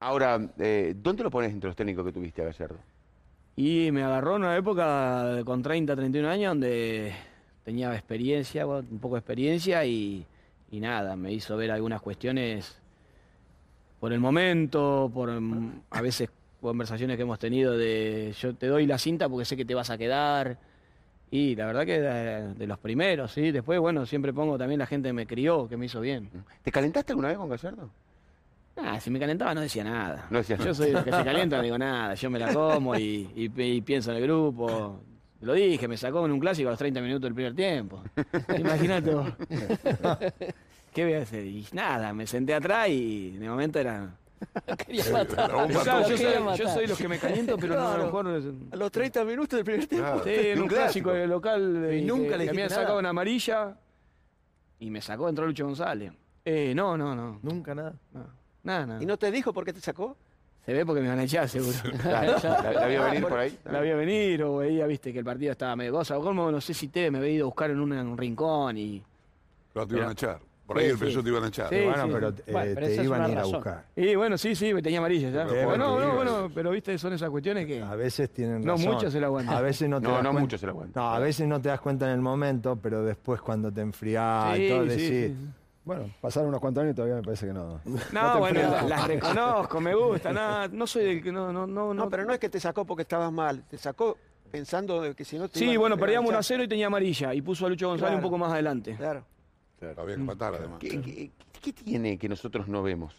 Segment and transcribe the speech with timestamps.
[0.00, 2.78] Ahora, eh, ¿dónde lo pones entre los técnicos que tuviste a Gallardo?
[3.54, 7.12] Y me agarró en una época con 30, 31 años donde
[7.64, 10.24] tenía experiencia, un poco de experiencia y,
[10.70, 12.80] y nada, me hizo ver algunas cuestiones
[14.00, 16.30] por el momento, por mm, a veces
[16.62, 19.90] conversaciones que hemos tenido de yo te doy la cinta porque sé que te vas
[19.90, 20.56] a quedar.
[21.30, 23.52] Y la verdad que de, de los primeros, ¿sí?
[23.52, 26.30] Después, bueno, siempre pongo también la gente que me crió, que me hizo bien.
[26.62, 27.90] ¿Te calentaste alguna vez con Gallardo?
[28.76, 30.26] Ah, si me calentaba no decía nada.
[30.30, 30.74] No decías yo nada.
[30.74, 32.14] soy el que se calienta, no digo nada.
[32.14, 35.00] Yo me la como y, y- y pienso en el grupo.
[35.42, 38.02] Lo dije, me sacó en un clásico a los 30 minutos del primer tiempo.
[38.58, 39.28] Imagínate vos.
[40.92, 41.46] ¿Qué voy a hacer?
[41.46, 44.16] Y nada, me senté atrás y de momento era...
[44.86, 45.50] Quería matar.
[45.50, 45.68] Claro,
[46.08, 46.58] yo, soy, matar.
[46.58, 48.30] yo soy los que me caliento, pero no, a lo Claro.
[48.40, 48.54] mejor...
[48.72, 50.06] A los 30 minutos del primer tiempo.
[50.06, 50.24] Claro.
[50.24, 51.88] Sí, en Un un clásico de local.
[51.92, 53.76] Y eh, nunca le había sacado una amarilla
[54.78, 56.12] y me sacó, entró Lucho González.
[56.44, 57.38] Eh, no, no, no.
[57.42, 57.94] Nunca nada.
[58.12, 58.39] no.
[58.62, 59.02] Nada, nada.
[59.02, 60.16] ¿Y no te dijo por qué te sacó?
[60.66, 61.76] Se ve porque me van a echar, seguro.
[62.02, 63.58] Claro, ¿La, la vio venir por ahí?
[63.64, 66.18] La voy a venir o veía, viste, que el partido estaba medio cosa.
[66.18, 68.18] O como no sé si te me había ido a buscar en un, en un
[68.18, 69.02] rincón y.
[69.72, 70.38] Pero te iban a echar.
[70.66, 71.04] Por ahí Sí, el sí.
[71.04, 71.68] pensó te iban a echar.
[71.70, 71.76] Sí.
[71.84, 73.84] bueno, pero, eh, Bueno, pero te iban a ir a buscar.
[73.96, 75.46] Y bueno, sí, sí, me tenía amarilla ya.
[75.46, 77.82] Pero Bueno, bueno, no, sí, bueno, pero viste, son esas cuestiones que.
[77.82, 78.92] A veces tienen No razón.
[78.92, 79.56] muchos se la aguantan.
[79.56, 80.40] A veces no te No, das no cuenta.
[80.42, 81.02] muchos se la aguantan.
[81.02, 84.58] No, a veces no te das cuenta en el momento, pero después cuando te enfriás
[84.58, 85.08] y todo sí, decís,
[85.38, 85.48] sí.
[85.90, 87.80] Bueno, pasaron unos cuantos años y todavía me parece que no.
[88.12, 92.08] No, bueno, las reconozco, me gusta, nada, no soy del que no, no, no, No,
[92.08, 93.64] pero no es que te sacó porque estabas mal.
[93.68, 94.16] Te sacó
[94.52, 96.44] pensando que si no te Sí, bueno, perdíamos 1 a echar.
[96.58, 97.34] 0 y tenía amarilla.
[97.34, 98.16] Y puso a Lucho González Claro.
[98.18, 98.94] un poco más adelante.
[98.96, 99.24] Claro.
[99.98, 100.78] Había que matar además.
[100.78, 101.30] ¿Qué, qué-
[101.60, 103.12] qué tiene que nosotros no vemos?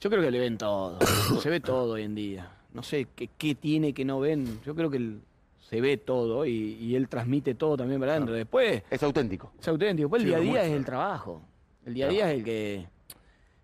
[0.00, 0.98] Yo creo que le ven todo.
[1.42, 2.50] se ve todo hoy en día.
[2.72, 4.60] No sé qué, qué tiene que no ven.
[4.64, 5.20] Yo creo que el-
[5.68, 6.50] se ve todo y,
[6.80, 8.34] y él transmite todo también para adentro.
[8.34, 9.52] Después Es auténtico.
[9.60, 10.04] es auténtico.
[10.08, 10.70] Después el Sí, día a día muestra.
[10.72, 11.42] es el trabajo.
[11.84, 12.86] El día a día es el que,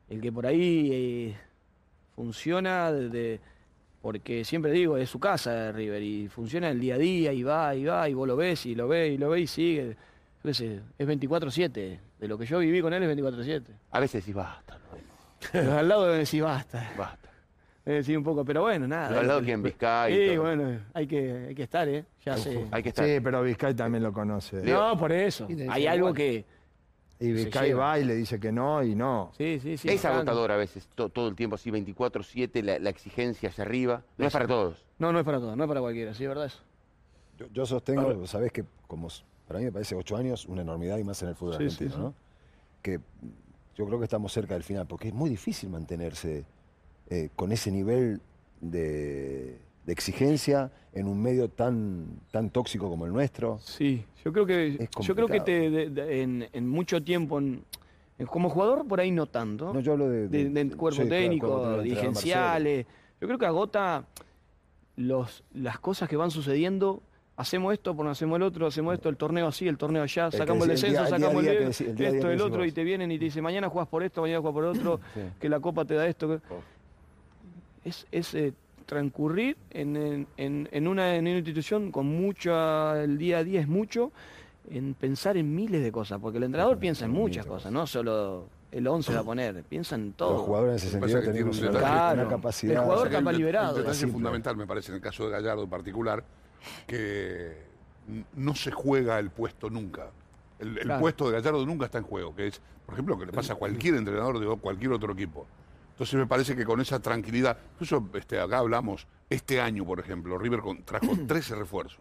[0.09, 1.37] el que por ahí eh,
[2.15, 3.41] funciona de- de-
[4.01, 7.43] porque siempre digo, es su casa de River y funciona el día a día y
[7.45, 9.87] va y va y vos lo ves y lo ves y lo ves y sigue.
[9.91, 11.99] Yo qué sé, es 24-7.
[12.19, 13.63] De lo que yo viví con él es 24-7.
[13.93, 14.79] A veces decís, basta,
[15.53, 16.93] al lado de decir basta.
[16.99, 17.31] basta.
[17.85, 19.09] Es decir, un poco, pero bueno, nada.
[19.09, 20.45] Pero al lado que en Vizcay y Sí, todo.
[20.45, 22.05] bueno, hay que, hay que estar, ¿eh?
[22.25, 22.65] Ya sé.
[22.71, 23.05] Hay que estar.
[23.05, 24.63] sí, pero Vizcay también lo conoce.
[24.63, 25.47] No, por eso.
[25.51, 26.45] Y Hay algo que.
[27.19, 29.31] Y Vizcay va y le dice que no y no.
[29.37, 29.89] Sí, sí, sí.
[29.89, 30.17] es bastante.
[30.19, 34.03] agotador a veces, to- todo el tiempo así, 24-7, la, la exigencia hacia arriba.
[34.19, 34.85] No es para todos.
[34.99, 36.47] No, no es para todos, no es para cualquiera, sí, ¿verdad?
[36.47, 36.59] Eso.
[37.39, 39.09] Yo, yo sostengo, vos sabés que como
[39.47, 41.91] para mí me parece ocho años una enormidad y más en el fútbol Sí, argentino,
[41.91, 42.01] sí, sí.
[42.03, 42.15] ¿no?
[42.83, 43.01] Que
[43.77, 46.45] yo creo que estamos cerca del final, porque es muy difícil mantenerse
[47.11, 48.21] eh, con ese nivel
[48.61, 53.59] de, de exigencia en un medio tan, tan tóxico como el nuestro.
[53.61, 57.65] Sí, yo creo que, yo creo que te, de- de- en, en mucho tiempo, en-
[58.19, 60.71] en- como jugador por ahí no tanto, No, yo hablo de...
[60.77, 62.87] cuerpo técnico, dirigenciales.
[63.21, 64.05] Yo creo que agota
[64.97, 67.03] los, las cosas que van sucediendo.
[67.35, 70.31] Hacemos esto, por no hacemos el otro, hacemos esto, el torneo así, el torneo allá,
[70.31, 73.71] sacamos el descenso, sacamos el, esto, el otro, y te vienen y te dicen, mañana
[73.71, 75.21] juegas por esto, mañana juegas por otro, Sí.
[75.41, 76.29] que la copa te da esto.
[76.29, 76.41] que-
[77.85, 78.53] Es, es eh,
[78.87, 83.69] transcurrir en, en- en- una, en una institución con mucha, el día a día es
[83.69, 84.13] mucho,
[84.71, 88.47] en pensar en miles de cosas, porque el entrenador piensa en muchas cosas, no solo
[88.71, 90.33] el 11 va a poner, piensa en todo.
[90.35, 92.75] Los jugadores en ese sentido tiene un una, capacidad...
[92.75, 93.77] El jugador que de- liberado.
[93.77, 96.25] Un detalle fundamental, me parece, en el caso de Gallardo en particular,
[96.87, 97.53] que
[98.37, 100.07] no se juega el puesto nunca.
[100.59, 101.01] El, el Claro.
[101.01, 103.55] puesto de Gallardo nunca está en juego, que es, por ejemplo, lo que le pasa
[103.55, 105.47] a cualquier entrenador de cualquier otro equipo.
[106.03, 110.37] Entonces me parece que con esa tranquilidad, incluso este, acá hablamos, este año, por ejemplo,
[110.37, 112.01] River con- trajo 13 refuerzos.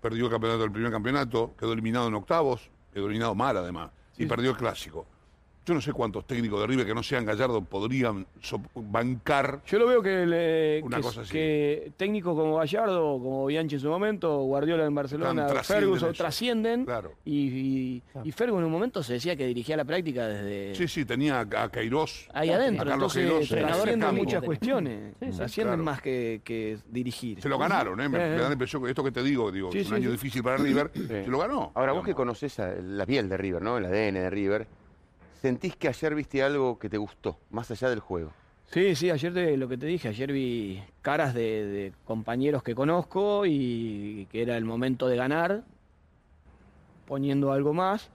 [0.00, 4.26] Perdió el campeonato del primer campeonato, quedó eliminado en octavos, quedó eliminado mal además, y
[4.26, 5.04] perdió el clásico.
[5.68, 9.78] Yo no sé cuántos técnicos de River que no sean Gallardo podrían so- bancar Yo
[9.78, 11.30] lo veo que, le- Una que, cosa así.
[11.32, 16.16] que técnicos como Gallardo, como Bianchi en su momento, Guardiola en Barcelona, trascienden Ferguson eso.
[16.22, 16.84] trascienden.
[16.86, 17.12] Claro.
[17.26, 20.88] Y, y, y Ferguson en un momento se decía que dirigía la práctica desde Sí,
[20.88, 22.28] sí, tenía a Queiroz.
[22.32, 22.84] ahí adentro.
[22.84, 25.14] a Carlos Entonces Queiroz, trascienden muchas cuestiones.
[25.36, 25.82] trascienden Claro.
[25.84, 27.42] más que, que dirigir.
[27.42, 28.08] Se lo ganaron, ¿eh?
[28.08, 29.90] Me, Eh, me da la impresión que esto que te digo, digo, Sí, es un
[29.90, 30.12] sí, año sí.
[30.12, 31.72] difícil para River, se lo ganó.
[31.74, 33.76] Ahora, vos que conocés a- la piel de River, ¿no?
[33.76, 34.66] El ADN de River,
[35.40, 38.32] ¿sentís que ayer viste algo que te gustó, más allá del juego?
[38.70, 42.74] Sí, sí, ayer te- lo que te dije, ayer vi caras de, de compañeros que
[42.74, 45.62] conozco y que era el momento de ganar,
[47.06, 48.10] poniendo algo más,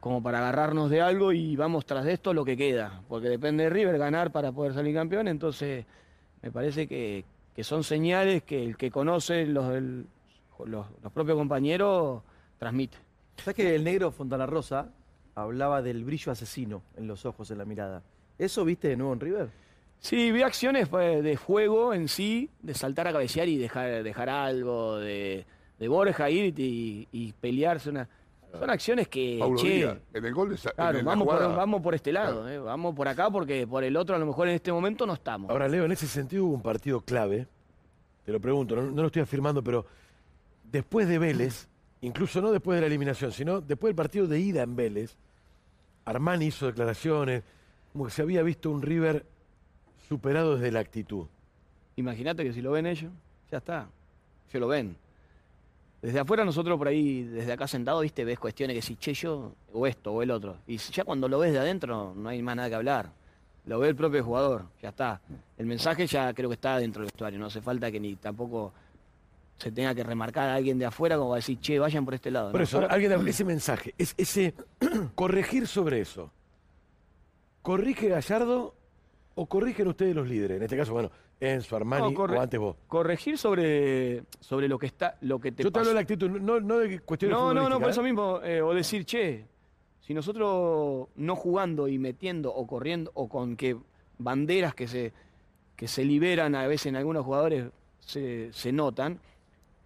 [0.00, 3.64] como para agarrarnos de algo y vamos tras de esto lo que queda, porque depende
[3.64, 5.84] de River ganar para poder salir campeón, entonces
[6.40, 7.24] me parece que,
[7.54, 9.66] que son señales que el que conoce los,
[10.66, 12.22] los propios compañeros
[12.58, 12.96] transmite.
[13.36, 14.88] ¿Sabes que el negro Fontana Rosa
[15.34, 18.02] hablaba del brillo asesino en los ojos, en la mirada?
[18.38, 19.48] ¿Eso viste de nuevo en River?
[19.98, 24.28] Sí, vi acciones pues, de juego en sí, de saltar a cabecear y dejar, dejar
[24.28, 25.46] algo, de,
[25.78, 27.90] de Borja ir y, y pelearse.
[27.90, 28.08] Una,
[28.58, 31.46] son acciones que, Paulo che, Díaz, en el gol de claro, en la vamos, jugada-
[31.46, 34.26] por, vamos por este lado, eh, vamos por acá porque por el otro a lo
[34.26, 35.48] mejor en este momento no estamos.
[35.50, 37.46] Ahora, Leo, en ese sentido hubo un partido clave.
[38.26, 39.86] Te lo pregunto, no, no lo estoy afirmando, pero
[40.64, 41.68] después de Vélez,
[42.02, 45.16] incluso no después de la eliminación, sino después del partido de ida en Vélez,
[46.04, 47.42] Armani hizo declaraciones,
[47.92, 49.24] como que se había visto un River
[50.08, 51.26] superado desde la actitud.
[51.96, 53.12] Imagínate que si lo ven ellos,
[53.50, 53.88] ya está.
[54.50, 54.96] Se lo ven.
[56.00, 59.86] Desde afuera nosotros por ahí, desde acá sentado, viste, ves cuestiones que si, che, o
[59.86, 60.56] esto, o el otro.
[60.66, 63.10] Y ya cuando lo ves de adentro, no hay más nada que hablar.
[63.66, 65.20] Lo ve el propio jugador, ya está.
[65.56, 68.72] El mensaje ya creo que está dentro del vestuario, no hace falta que ni tampoco
[69.58, 72.30] se tenga que remarcar a alguien de afuera como para decir, che, vayan por este
[72.30, 72.52] lado.
[72.52, 74.54] Por eso, alguien, ese mensaje, es, ese
[75.14, 76.30] corregir sobre eso.
[77.62, 78.74] ¿Corrige Gallardo
[79.34, 80.56] o corrigen ustedes los líderes?
[80.56, 81.10] En este caso, bueno,
[81.42, 82.76] Enzo, Armani No, o antes vos.
[82.86, 86.30] Corregir sobre, sobre lo que está, lo que te Yo te hablo de la actitud,
[86.30, 88.04] no, no de cuestiones No, no, no, por eso ¿eh?
[88.04, 88.40] mismo.
[88.42, 89.46] eh, o decir, che,
[90.00, 93.76] si nosotros no jugando y metiendo o corriendo o con que
[94.18, 95.12] banderas que se,
[95.74, 97.66] que se liberan a veces en algunos jugadores
[97.98, 99.18] se, se notan,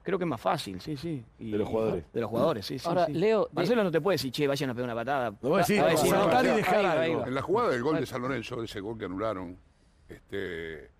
[0.06, 1.22] creo que es más fácil, sí, sí.
[1.40, 2.04] Y- De los jugadores.
[2.12, 2.88] De los jugadores, sí, sí.
[2.88, 3.12] Ahora, sí.
[3.12, 5.30] Leo, de- Marcelo no te puede decir, che, vayan a pegar una patada.
[5.42, 6.10] No voy a decir, no, y
[6.46, 7.26] no, dejar algo.
[7.26, 9.58] En la jugada del gol de San Lorenzo, ese gol que anularon,
[10.08, 10.90] este,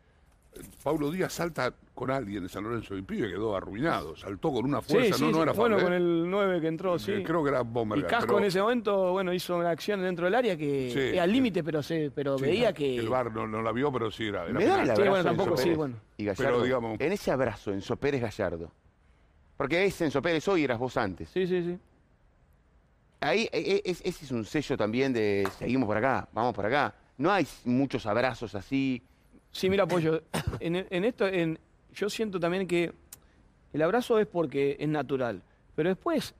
[0.82, 4.16] Paulo Díaz salta con alguien de San Lorenzo y pibe quedó arruinado.
[4.16, 5.96] Saltó con una Sí, fuerza, sí, no, no sí, era bueno, con ¿eh?
[5.96, 7.12] el 9 que entró, sí.
[7.12, 8.06] Eh, Creo que era Y Bomberger.
[8.08, 11.22] Casco pero en ese momento, bueno, hizo una acción dentro del área que Sí, era
[11.24, 11.34] al sí.
[11.36, 12.96] límite, pero se, pero sí, veía que.
[12.96, 14.44] El VAR no, no la vio, pero sí era.
[14.44, 15.94] era Me da el Sí, abrazo bueno, de tampoco, Enzo sí, Pérez bueno.
[16.16, 18.72] Y Gallardo, Pero, digamos- en ese abrazo, Enzo Pérez Gallardo.
[19.56, 21.28] Porque es Enzo Pérez hoy, eras vos antes.
[21.30, 21.78] Sí, sí, sí.
[23.20, 26.66] Ahí e- e- es- ese es un sello también de seguimos por acá, vamos por
[26.66, 26.94] acá.
[27.18, 29.02] No hay muchos abrazos así.
[29.50, 30.22] Sí, mira, Pollo,
[30.60, 31.58] en, en esto, en,
[31.94, 32.92] yo siento también que
[33.72, 35.42] el abrazo es porque es natural,
[35.74, 36.34] pero después,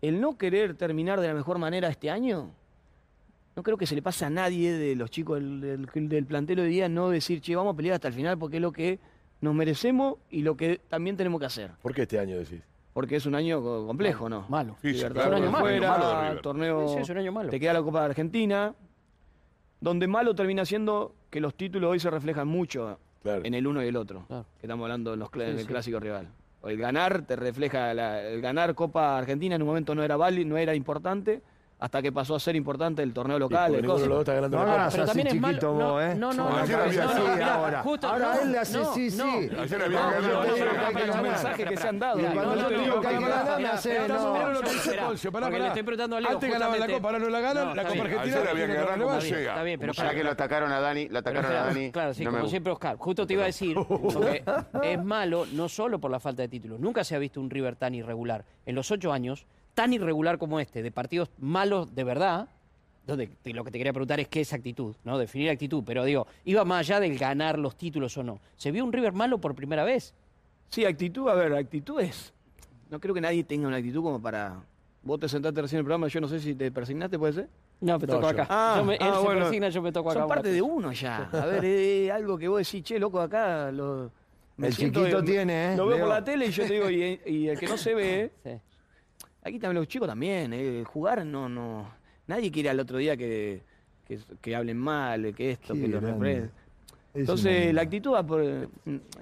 [0.00, 2.52] el no querer terminar de la mejor manera este año,
[3.56, 6.60] no creo que se le pase a nadie de los chicos del, del, del plantel
[6.60, 9.00] hoy día no decir, che, vamos a pelear hasta el final porque es lo que
[9.40, 11.70] nos merecemos y lo que también tenemos que hacer.
[11.82, 12.60] ¿Por qué este año decís?
[12.92, 14.44] Porque es un año co- complejo, ¿no?
[14.48, 14.76] malo.
[14.82, 15.96] Sí, sí, Libertadores claro, un año malo, fuera,
[16.28, 17.50] malo torneo, Sí, es un año malo.
[17.50, 18.74] te queda la Copa de Argentina,
[19.80, 23.42] donde malo termina siendo que los títulos hoy se reflejan mucho Claro.
[23.44, 24.44] en el uno y el otro, Claro.
[24.58, 25.66] que estamos hablando en, los cla- Sí, en el sí.
[25.66, 26.28] clásico rival.
[26.64, 30.48] El ganar te refleja, la- el ganar Copa Argentina en un momento no era válido,
[30.48, 31.42] no era importante,
[31.80, 35.06] hasta que pasó a ser importante el torneo local, está ganando No la Pero así
[35.06, 35.60] también es malo.
[35.62, 36.14] No, vos, ¿eh?
[36.14, 37.82] no, no, Ayer no, había no, sido- no, mirá, ahora.
[37.82, 39.16] justo- Ahora no, él le hace no, sí, sí.
[39.16, 39.62] no.
[39.62, 40.54] Ayer había No, ganado.
[40.94, 42.18] que los mensajes se han dado.
[42.20, 44.32] Cuando yo te digo que hay que ganar, ganar, me hace, Estás no.
[44.34, 45.68] mirando lo que dice Poncio, pará, porque le pará.
[45.68, 48.02] estoy preguntando a Leo, Antes ganaban la Copa, ahora no la ganan, la Copa.
[48.02, 49.22] Argentina Ayer había que ganar.
[49.24, 51.90] Está bien, pero Ya que lo atacaron a Dani, lo atacaron a Dani.
[51.92, 52.96] Claro, sí, no me como siempre Oscar.
[52.98, 54.44] Justo te iba a decir, porque
[54.82, 56.78] es malo no solo por la falta de títulos.
[56.78, 58.44] Nunca se ha visto un River tan irregular.
[58.66, 59.46] En los ocho años,
[59.80, 62.48] tan irregular como este, de partidos malos de verdad,
[63.06, 65.16] donde te- lo que te quería preguntar es qué es actitud, ¿no?
[65.16, 65.82] Definir actitud.
[65.86, 68.40] Pero digo, iba más allá del ganar los títulos o no.
[68.58, 70.12] ¿Se vio un River malo por primera vez?
[70.68, 72.34] Sí, actitud, a ver, actitud es.
[72.90, 74.60] No creo que nadie tenga una actitud como para.
[75.02, 77.48] Vos te sentaste recién en el programa, yo no sé si te persignaste, ¿puede ser?
[77.80, 78.28] No, me No, toco yo.
[78.28, 78.46] acá.
[78.50, 79.40] Ah, Yo me- él ah, se bueno.
[79.40, 80.20] persigna, yo me toco acá.
[80.20, 81.30] Son parte de uno ya.
[81.32, 84.10] A ver, es algo que vos decís, che, loco, acá lo.
[84.58, 85.76] me El siento- chiquito tiene, ¿eh?
[85.78, 86.04] Lo veo Leo.
[86.06, 88.50] por la tele y yo te digo, y, y el que no se ve, Sí.
[89.42, 91.90] Aquí también los chicos también, eh, jugar no, no.
[92.26, 93.62] Nadie quiere al otro día que,
[94.06, 95.98] que, que hablen mal, que esto, Qué que lo
[96.34, 96.50] Es
[97.14, 98.68] Entonces, la actitud va por.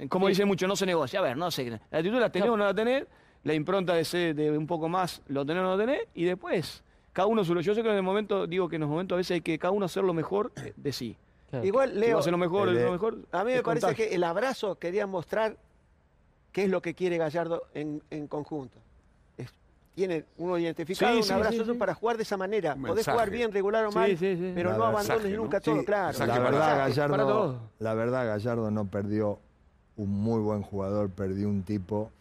[0.08, 1.20] Como dice mucho, no se negocia.
[1.20, 1.70] A ver, no sé.
[1.90, 3.04] La actitud la tenemos o no la tenés.
[3.44, 6.02] La impronta de ser de un poco más, lo tenés o no lo tenés.
[6.14, 6.82] Y después,
[7.14, 7.58] cada uno su.
[7.60, 9.58] Yo sé que en el momento, digo que en los momentos a veces hay que
[9.58, 11.16] cada uno hacer lo mejor de- sí.
[11.48, 11.64] Claro.
[11.64, 13.18] Igual, Si Leo, haces lo mejor, de- lo mejor.
[13.32, 13.96] a mí me parece contagio.
[14.08, 15.56] que el abrazo quería mostrar
[16.52, 18.78] qué es lo que quiere Gallardo en, en conjunto.
[20.02, 22.74] Es- tiene uno identificado Sí, un sí, abrazo sí, para jugar de esa manera.
[22.74, 24.52] Un Podés jugar bien, regular o mal, sí, sí.
[24.54, 25.42] pero no abandones Mensaje, ¿no?
[25.42, 26.18] nunca Sí, todo, claro.
[26.26, 27.56] La verdad, Gallardo, todos.
[27.80, 29.40] la verdad, Gallardo no perdió
[29.96, 32.12] un muy buen jugador, perdió un tipo.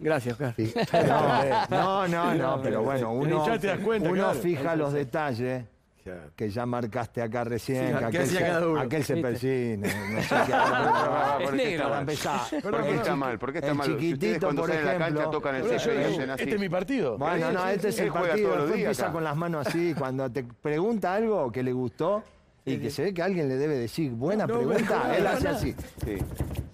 [0.00, 0.36] Gracias.
[0.56, 0.72] Fi-
[1.70, 3.44] No, no, no, no, pero bueno, uno,
[4.10, 5.64] uno fija los detalles
[6.04, 6.30] Claro.
[6.36, 9.28] que ya marcaste acá recién, Sí, que ¿qué aquel se, aquel se ¿Viste?
[9.28, 9.76] persine,
[10.12, 10.52] no sé qué.
[10.52, 11.72] Ah, ¿por Es qué negro.
[11.72, 12.00] está Para mal?
[12.00, 12.62] empezar.
[12.62, 13.38] ¿Por qué está mal?
[13.38, 13.86] ¿Por qué está el mal?
[13.86, 15.30] Si chiquitito, cuando por salen a la cancha ejemplo.
[15.30, 16.42] tocan el sello y hacen así.
[16.42, 17.16] Este es mi partido.
[17.18, 18.48] Bueno, no, este es el juega partido.
[18.48, 19.12] todos los Después días empieza acá.
[19.14, 19.94] con las manos así.
[19.98, 22.22] Cuando te pregunta algo que le gustó,
[22.66, 25.74] Y que se ve que alguien le debe decir, buena pregunta, él hace así.
[26.04, 26.16] Sí.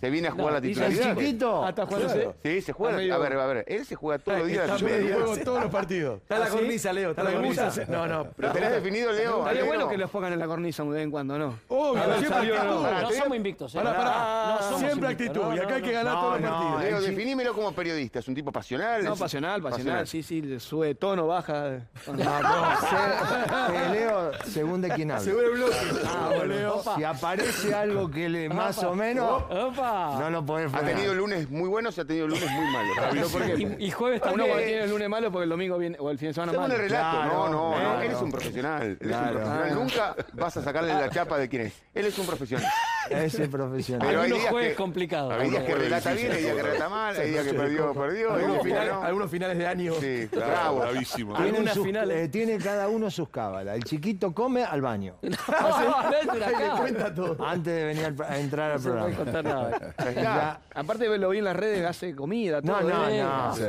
[0.00, 1.14] Se viene a jugar No, la titularidad.
[1.14, 3.14] chiquito, Ah, está jugando Sí, se juega.
[3.14, 3.64] A ver, a ver.
[3.68, 4.66] Él se juega todos los días.
[4.66, 5.16] Medio titularidad.
[5.26, 6.20] juego todos los partidos.
[6.23, 7.11] Está en la cornisa, Leo.
[7.11, 7.73] Está en la cornisa.
[7.88, 8.26] No, no.
[8.38, 9.38] ¿Lo tenés definido, Leo?
[9.40, 11.59] Estaría bueno que los pongan en la cornisa de vez en cuando, ¿no?
[11.68, 12.82] Obvio, siempre salió- actitud.
[13.02, 13.75] No somos invictos.
[13.75, 13.78] ¿eh?
[13.78, 14.78] Pará, pará.
[14.78, 15.54] Siempre actitud.
[15.54, 16.82] Y acá hay que ganar todos los partidos.
[16.82, 18.20] Leo, definímelo como periodista.
[18.20, 19.04] ¿Es un tipo pasional?
[19.04, 21.80] No, pasional, pasional, sí, sí, sube tono, baja.
[22.06, 25.25] No, Leo, según de quién habla.
[25.25, 25.76] Seguro el bloque.
[26.06, 30.16] Ah, bueno, si aparece algo que le más o menos, ¡Opa!
[30.18, 30.94] no lo podés Ha frenar.
[30.94, 32.96] tenido lunes muy buenos y ha tenido lunes muy malos.
[33.12, 33.76] Pero ¿por qué?
[33.78, 34.49] Y, y jueves Uno también.
[34.50, 36.75] cuando tiene el lunes malo porque el domingo viene, o el fin de semana malo.
[36.75, 37.76] el relato, Claro, no, no, no.
[37.76, 38.00] claro.
[38.02, 38.82] Él es un profesional.
[38.82, 39.32] Él es un Claro.
[39.40, 39.75] profesional.
[39.75, 41.72] Nunca vas a sacarle la chapa de quién es.
[41.94, 42.70] Él es un profesional.
[43.10, 44.06] Ese profesional.
[44.06, 45.32] Pero hay Algunos días jueves que- complicados.
[45.32, 48.08] Hay días que relata bien, hay días que relata mal, hay días que perdió, perdió.
[48.08, 49.02] hay días Algunos que finales, ganó.
[49.04, 49.92] algunos finales de año.
[50.00, 50.78] Sí, Claro, bravo.
[50.80, 51.34] bravísimo.
[51.34, 52.16] Tienen Algunas sus- finales.
[52.18, 53.75] eh, tiene cada uno sus cábalas.
[53.76, 55.16] El chiquito come al baño
[55.71, 56.75] No, no, acá.
[56.79, 57.45] Cuenta todo.
[57.47, 59.17] antes de venir a entrar al No programa.
[59.17, 59.95] contar nada.
[60.15, 62.89] Ya, Aparte lo vi en las redes, hace comida, No, todo.
[62.89, 63.23] no, ¿eh?
[63.23, 63.55] no.
[63.55, 63.62] Sí.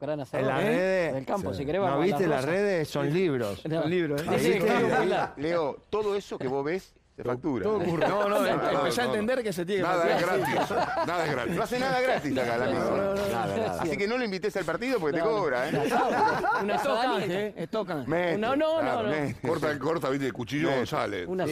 [0.00, 0.40] Gran asador.
[0.40, 0.66] en las ¿Eh?
[0.66, 1.14] redes.
[1.14, 2.88] Del campo, si querés ¿No viste la las redes?
[2.88, 3.62] Son libros.
[3.68, 3.82] No.
[3.82, 4.22] Un libro, ¿eh?
[4.22, 4.66] Dice que ¿Viste?
[4.68, 5.32] Carlos Villar.
[5.36, 7.64] Leo, todo eso que vos ves se factura.
[7.64, 10.70] No, no, empecé a entender que se tiene que Nada es gratis.
[11.06, 11.56] Nada es gratis.
[11.56, 12.96] No hace nada gratis acá amigo.
[12.96, 13.82] Nada, nada.
[13.82, 15.90] Así que no lo invites al partido porque te cobra, ¿eh?
[16.62, 17.68] Una tocan, ¿eh?
[17.70, 18.04] Tocan.
[18.40, 19.12] No, no, no.
[19.46, 20.70] Corta, corta, viste, el cuchillo.
[20.70, 21.26] González.
[21.28, 21.44] Una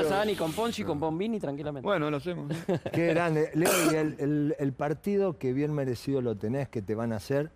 [0.00, 1.86] asadani con Ponchi, con Bombini, tranquilamente.
[1.86, 2.52] Bueno, lo hacemos.
[2.92, 3.50] Qué grande.
[3.54, 7.50] Leo, y el partido que bien merecido lo tenés, que te van a hacer,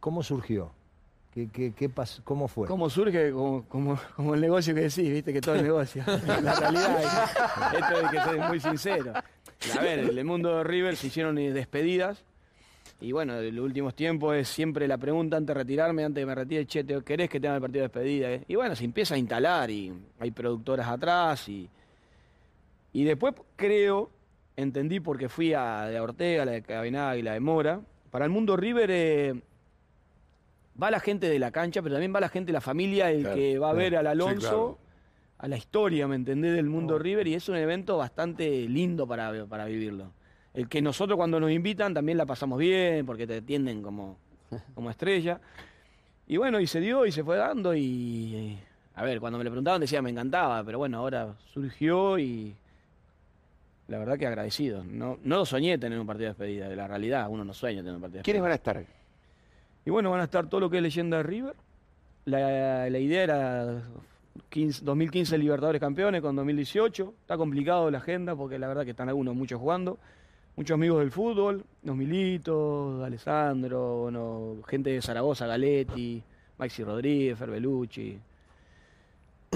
[0.00, 0.72] ¿cómo surgió?
[1.32, 2.20] ¿Qué, qué, qué pasó?
[2.24, 2.68] ¿Cómo fue?
[2.68, 3.32] ¿Cómo surge?
[3.32, 6.04] Como, como, como el negocio que decís, viste que todo es negocio.
[6.42, 9.12] La realidad es esto es que soy muy sincero.
[9.14, 12.22] A ver, en el mundo de River se hicieron eh, despedidas.
[13.00, 16.22] Y bueno, en los últimos tiempos es siempre la pregunta antes de retirarme, antes de
[16.22, 18.30] que me retire, che, ¿te- ¿querés que tenga el partido de despedida?
[18.30, 18.44] eh?
[18.46, 21.68] Y bueno, se empieza a instalar y hay productoras atrás y,
[22.92, 24.10] y después creo,
[24.56, 27.80] entendí porque fui a de Ortega, la de Cabinada y la de Mora.
[28.10, 29.34] Para el mundo River eh,
[30.80, 33.22] va la gente de la cancha, pero también va la gente de la familia, el
[33.22, 34.78] Claro, que va a ver al Alonso, claro.
[35.38, 36.54] a la historia, ¿me entendés?
[36.54, 40.12] Del mundo River y es un evento bastante lindo para, para vivirlo.
[40.54, 44.18] El que nosotros cuando nos invitan también la pasamos bien, porque te atienden como,
[44.74, 45.40] como estrella.
[46.26, 48.58] Y bueno, y se dio y se fue dando y...
[48.94, 52.54] A ver, cuando me lo preguntaban decía me encantaba, pero bueno, ahora surgió y
[53.88, 54.84] la verdad que agradecido.
[54.84, 57.80] No, no lo soñé tener un partido de despedida, de la realidad, uno no sueña
[57.80, 58.70] tener un partido de ¿Quiénes despedida.
[58.74, 59.01] van a estar?
[59.84, 61.56] Y bueno, van a estar todo lo que es leyenda de River.
[62.24, 63.82] La, la idea era
[64.48, 67.14] 15 2015 Libertadores Campeones con 2018.
[67.22, 69.98] Está complicado la agenda porque la verdad que están algunos muchos jugando.
[70.54, 76.22] Muchos amigos del fútbol, los Militos, Alessandro, bueno, gente de Zaragoza, Galetti,
[76.58, 78.20] Maxi Rodríguez, Ferbelucci.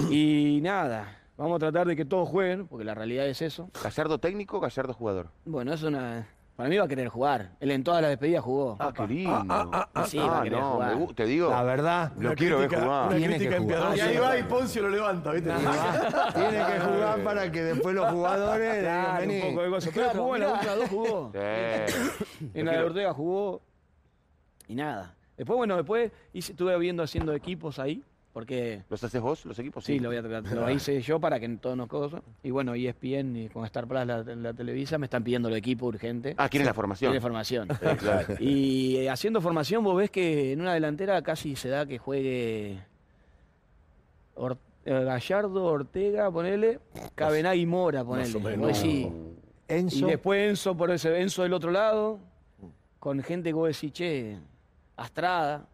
[0.09, 3.69] Y nada, vamos a tratar de que todos jueguen, porque la realidad es eso.
[3.83, 5.27] ¿Gallardo técnico o Gallardo jugador?
[5.45, 6.27] Bueno, es una...
[6.57, 7.51] Para mí va a querer jugar.
[7.59, 8.75] Él en todas las despedidas jugó.
[8.79, 9.45] Ah, qué lindo.
[10.03, 10.95] Y sí, va a Ah, querer no, jugar.
[10.95, 13.07] me gu- te digo, La verdad, lo quiero ver jugar.
[13.09, 13.77] Una Tiene crítica que jugar.
[13.77, 13.95] empiadosa.
[13.95, 15.49] Y ahí va y Poncio lo levanta, ¿viste?
[16.33, 19.41] tiene que jugar para que después los jugadores le digan, Claro, vení.
[19.41, 19.91] un poco de cosas.
[19.93, 21.31] Pero jugó en la última dos jugó.
[22.39, 22.51] Sí.
[22.55, 23.61] En la de Ortega jugó.
[24.67, 25.15] Y nada.
[25.37, 28.03] Después, bueno, después hice, estuve viendo haciendo equipos ahí.
[28.33, 29.83] Porque ¿Los haces vos, los equipos?
[29.83, 32.21] sí, lo, voy a, lo hice yo para que todos nos cosas.
[32.43, 35.87] Y bueno, ESPN y con Star Plus, la, la televisa, me están pidiendo el equipo
[35.87, 36.35] urgente.
[36.37, 37.11] Ah, ¿quieren la formación?
[37.11, 37.67] Tiene formación.
[38.39, 42.77] Y eh, haciendo formación, vos ves que en una delantera casi se da que juegue
[44.35, 46.79] Or- eh, Gallardo, Ortega, ponele,
[47.15, 48.35] Cabená y Mora, ponele.
[48.35, 48.59] o menos.
[48.59, 49.11] Vos decís, y
[49.67, 52.19] Enzo, después Enzo por ese Enzo del otro lado,
[52.99, 54.37] con gente que vos decís, che,
[54.95, 55.67] Astrada,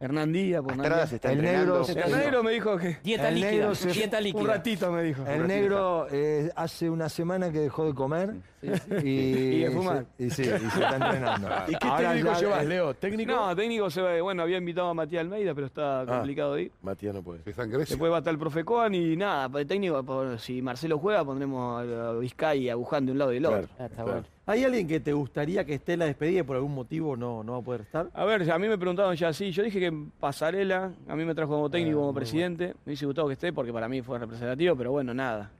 [0.00, 1.72] Hernán Díaz, por Estrada se está El entrenando.
[1.72, 3.50] negro se El negro me dijo que Dieta El líquida.
[3.50, 4.40] negro se- Dieta líquida.
[4.40, 5.26] un ratito me dijo.
[5.26, 10.06] el negro eh, hace una semana que dejó de comer y, Y de fumar.
[10.16, 11.48] se- y sí, y se está entrenando.
[11.68, 12.94] ¿Y qué Ahora técnico ya- llevas, Leo?
[12.94, 13.32] ¿Técnico?
[13.32, 16.06] No, técnico se ve, bueno, había invitado a Matías Almeida, pero está Ah.
[16.06, 16.72] complicado de ir.
[16.82, 17.40] Matías no puede.
[17.44, 17.94] Está en Grecia.
[17.94, 20.98] Después va a estar el profe Coan y nada, para el técnico, por- si Marcelo
[20.98, 23.58] juega, pondremos a Vizcay y a Buján de un lado y del otro.
[23.58, 23.72] Claro.
[23.80, 24.12] Ah, está Claro.
[24.12, 24.37] bueno.
[24.48, 27.44] ¿Hay alguien que te gustaría que esté en la despedida y por algún motivo no,
[27.44, 28.08] no va a poder estar?
[28.14, 31.34] A ver, a mí me preguntaron ya así, yo dije que Pasarela, a mí me
[31.34, 34.18] trajo como técnico, Ah, como presidente, me hubiese gustado que esté porque para mí fue
[34.18, 35.50] representativo, pero bueno, nada.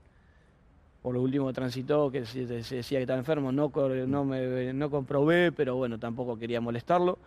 [1.03, 3.71] Por lo último transitó, que se, decía que estaba enfermo, no,
[4.07, 7.19] no, me, no comprobé, pero bueno, tampoco quería molestarlo.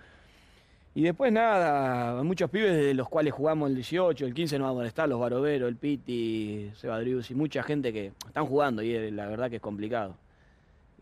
[0.96, 4.78] Y después nada, muchos pibes de los cuales jugamos el 18, el 15 no vamos
[4.78, 9.12] a molestar, los Barovero, el Piti, Sebadrius y mucha gente que están jugando y eh,
[9.12, 10.16] la verdad que es complicado.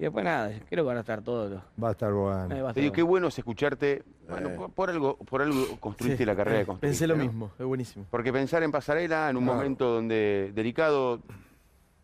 [0.01, 1.61] Y después nada, creo que van a estar todos los...
[1.83, 2.57] Va a estar bueno.
[2.57, 3.27] eh, va a Te digo, qué bueno.
[3.29, 4.03] es escucharte.
[4.31, 4.55] Bueno, Eh.
[4.57, 7.23] por, por algo, por algo construiste Sí, la carrera de eh, Pensé lo ¿no?
[7.25, 8.07] mismo, es buenísimo.
[8.11, 9.59] Porque pensar en pasarela en un Claro.
[9.59, 11.21] momento donde delicado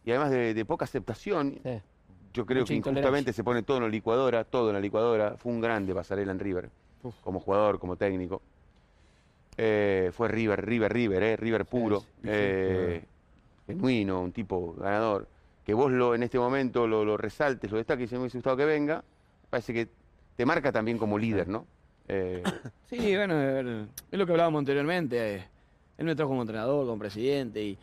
[0.04, 1.80] y además de, de poca aceptación, Sí.
[2.34, 5.36] yo creo Mucha que injustamente se pone todo en la licuadora, todo en la licuadora.
[5.38, 6.68] Fue un grande pasarela en River,
[7.02, 7.14] Uf.
[7.22, 8.42] como jugador, como técnico.
[9.56, 13.04] Eh, fue River, River, River, eh, River puro, sí, eh,
[13.66, 15.26] genuino, un tipo ganador.
[15.66, 18.56] Que vos lo en este momento lo, lo resaltes, lo destaques y me hubiese gustado
[18.56, 19.02] que venga,
[19.50, 19.88] parece que
[20.36, 21.66] te marca también como líder, ¿no?
[22.08, 22.42] Eh,
[22.88, 23.86] Sí, bueno, es
[24.18, 25.34] lo que hablábamos anteriormente.
[25.36, 25.44] eh,
[25.98, 27.62] Él me trajo como entrenador, como presidente.
[27.64, 27.76] Y,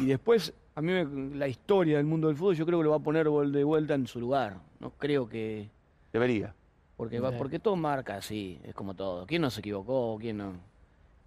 [0.00, 2.90] y después, a mí me- la historia del mundo del fútbol, yo creo que lo
[2.90, 4.56] va a poner de vuelta en su lugar.
[4.80, 5.68] No creo que.
[6.14, 6.54] debería.
[6.96, 7.36] Porque, va, Sí.
[7.36, 9.26] porque todo marca así, es como todo.
[9.26, 10.16] ¿Quién no se equivocó?
[10.18, 10.54] ¿Quién no?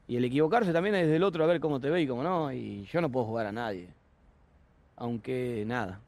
[0.07, 2.51] Y el equivocarse también es del otro a ver cómo te ve y cómo no.
[2.51, 3.89] Y yo no puedo jugar a nadie.
[4.99, 5.99] Aunque nada,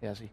[0.00, 0.30] es así.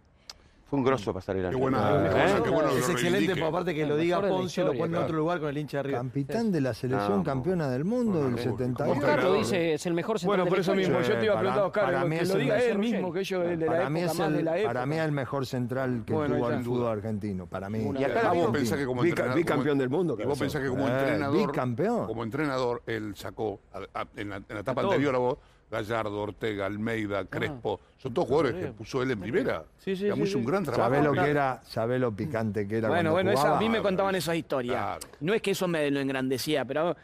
[0.69, 1.13] Fue un grosso.
[1.13, 1.51] Qué buena- ¿Eh?
[1.51, 3.39] qué buena- qué bueno que es lo excelente, reivindique.
[3.41, 5.05] por aparte que El lo diga mejor de la Poncio, lo historia, pone en claro.
[5.05, 6.01] otro lugar con el hincha de River.
[6.01, 8.57] Capitán de la selección No, campeona del mundo del Por favor.
[8.59, 8.93] 71.
[9.01, 10.97] Oscar lo dice, es el mejor central Bueno, de por la eso historia.
[10.97, 12.55] mismo, yo te iba a preguntar a Oscar, para que mí es lo el diga
[12.55, 14.73] él mejor mismo, que ellos de la Para época, es más de el, la época.
[14.73, 16.69] para mí es el mejor central que Bueno, tuvo ahí el está.
[16.71, 17.45] fútbol argentino.
[17.47, 17.91] Para mí.
[17.99, 19.37] Y acá Ah, vos pensás que como entrenador.
[19.37, 20.39] bicampeón del mundo, Y vos cabezón.
[20.39, 21.47] pensás que como Eh, entrenador.
[21.47, 22.07] bicampeón.
[22.07, 25.37] Como entrenador, él sacó a- a- en, la, en la etapa anterior a vos,
[25.71, 27.79] Gallardo, Ortega, Almeida, Crespo.
[27.97, 29.63] Son todos jugadores que puso él en primera.
[29.77, 30.83] Sí, sí, Digamos, sí, hizo un gran trabajo.
[30.93, 31.61] ¿Sabés lo que era?
[31.63, 34.17] ¿Sabés lo picante que era Bueno, bueno, esa- a mí me contaban claro.
[34.17, 34.73] esa historia.
[34.73, 34.99] Claro.
[35.21, 36.95] No es que eso me lo engrandecía, pero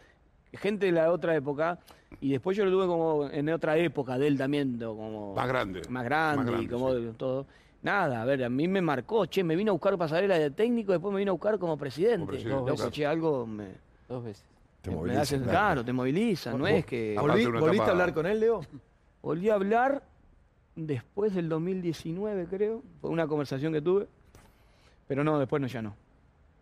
[0.53, 1.79] gente de la otra época,
[2.19, 5.81] y después yo lo tuve como en otra época de él también, como Más grande.
[5.89, 7.09] más grande, Más y como sí.
[7.17, 7.45] todo.
[7.83, 10.91] Nada, a ver, a mí me marcó, che, me vino a buscar pasarela de técnico,
[10.91, 12.17] después me vino a buscar como presidente.
[12.17, 12.91] Como presidente, Loco, claro.
[12.91, 13.65] che, algo me,
[14.09, 14.43] Dos veces.
[14.87, 15.51] Te me moviliza, hace, claro.
[15.51, 17.15] claro, te moviliza, no es que...
[17.17, 18.61] ¿Volví- ¿Volviste a hablar con él, Leo?
[19.21, 20.03] Volví a hablar
[20.75, 24.07] después del 2019, creo, fue una conversación que tuve,
[25.07, 25.95] pero no, después no, ya no.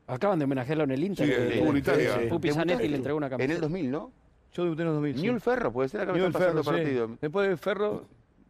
[0.07, 1.25] Acaban de homenajearlo en el Inter.
[1.25, 2.09] Sí, estuvo en Italia.
[2.29, 3.61] Pupi ¿Debutaste Zanetti le entregó una En el camiseta.
[3.61, 4.11] 2000, ¿no?
[4.53, 5.15] Yo debuté en los 2000.
[5.15, 5.21] sí.
[5.23, 6.69] Newell Ferro, puede ser pasando Ferro, sí.
[6.69, 7.09] partido.
[7.19, 8.05] Después de Ferro,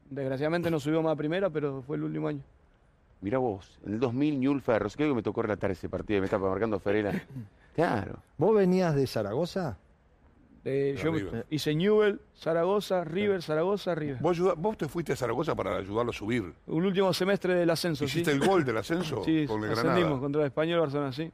[0.09, 2.41] desgraciadamente no subió más a primera, pero fue el último año.
[3.21, 4.87] Mirá vos, en el 2000 Newell Ferro.
[4.95, 7.11] Creo que me tocó relatar ese partido, me estaba marcando Ferela.
[7.75, 8.19] Claro.
[8.37, 9.77] ¿Vos venías de Zaragoza?
[10.63, 11.45] Eh, De yo River.
[11.49, 14.17] hice Newell, Zaragoza, River, Zaragoza, River.
[14.21, 16.53] Vos, ayuda- vos te fuiste a Zaragoza para ayudarlo a subir.
[16.67, 18.21] Un último semestre del ascenso, sí.
[18.21, 20.19] Hiciste el gol del ascenso Sí, con el ascendimos Granada.
[20.21, 21.29] contra el Español Barcelona, sí.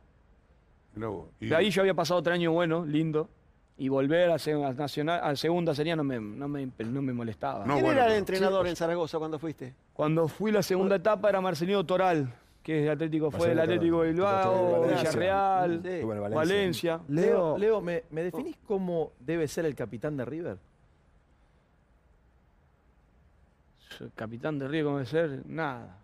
[1.40, 3.30] Y- De ahí yo había pasado otro año bueno, lindo,
[3.82, 4.34] y volver a,
[4.74, 7.66] nacional, a segunda sería no me, no me, no me molestaba.
[7.66, 9.74] No, ¿Quién bueno, era el pero- entrenador en Zaragoza cuando fuiste?
[9.94, 13.98] Cuando fui la segunda etapa era Marcelino Toral, que es de Atlético, fue del Marcelino
[13.98, 15.10] Atlético Toral, Bilbao, Valencia.
[15.10, 15.90] Villarreal, Sí.
[15.90, 17.00] Estuvo en Valencia.
[17.08, 20.58] Leo, Leo ¿me, me definís cómo debe ser el capitán de River?
[24.16, 25.42] capitán de Río, ¿cómo debe ser?
[25.48, 25.98] Nada.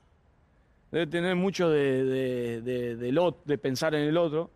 [0.91, 4.49] Debe tener mucho de, de, de, del ot- de pensar en el otro.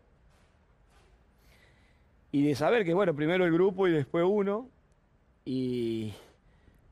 [2.31, 4.69] Y de saber que, bueno, primero el grupo y después uno.
[5.45, 6.13] Y,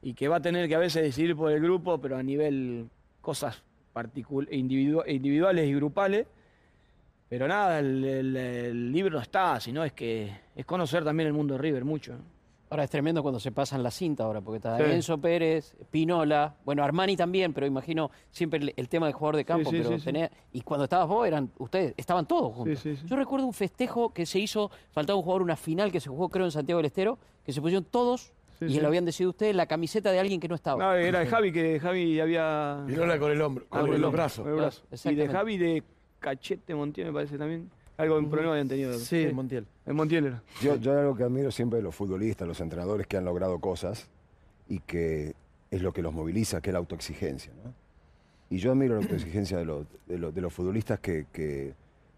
[0.02, 2.90] y que va a tener que a veces decidir por el grupo, pero a nivel
[3.22, 3.62] cosas
[3.94, 6.28] individu- individuales y grupales.
[7.30, 11.60] Pero nada, el, libro no está, sino es que es conocer también el mundo de
[11.60, 12.16] River mucho.
[12.72, 14.84] Ahora es tremendo cuando se pasan la cinta ahora, porque está Sí.
[14.84, 19.46] Enzo Pérez, Pinola, bueno, Armani también, pero imagino siempre el, el tema del jugador de
[19.46, 20.06] campo, sí, pero sí, sí.
[20.06, 22.80] tenía- y cuando estabas vos eran ustedes, estaban todos juntos.
[22.80, 23.08] Sí, sí, sí.
[23.08, 26.30] Yo recuerdo un festejo que se hizo, faltaba un jugador, una final que se jugó
[26.30, 28.82] creo en Santiago del Estero, que se pusieron todos Sí, y sí.
[28.82, 30.84] lo habían decidido ustedes la camiseta de alguien que no estaba.
[30.84, 32.84] No, era de Javi, que Javi había...
[32.86, 34.44] Pinola con el hombro, con brazos.
[34.44, 34.84] con el brazo.
[35.10, 35.28] Y de.
[35.30, 35.84] Javi de
[36.20, 37.72] Cachete Montiel, me parece también.
[38.00, 38.94] Algo en problema habían tenido.
[38.94, 39.66] Sí, Montiel.
[39.86, 40.44] En Montiel era.
[40.62, 44.08] Yo, yo algo que admiro siempre de los futbolistas, los entrenadores que han logrado cosas
[44.70, 45.34] y que
[45.70, 47.52] es lo que los moviliza, que es la autoexigencia.
[47.64, 47.74] ¿no?
[48.50, 51.74] Y yo admiro la autoexigencia de los, de los, de los futbolistas que, que-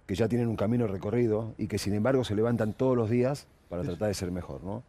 [0.06, 3.48] que ya tienen un camino recorrido y que sin embargo se levantan todos los días
[3.70, 4.62] para tratar de ser mejor.
[4.64, 4.84] ¿no?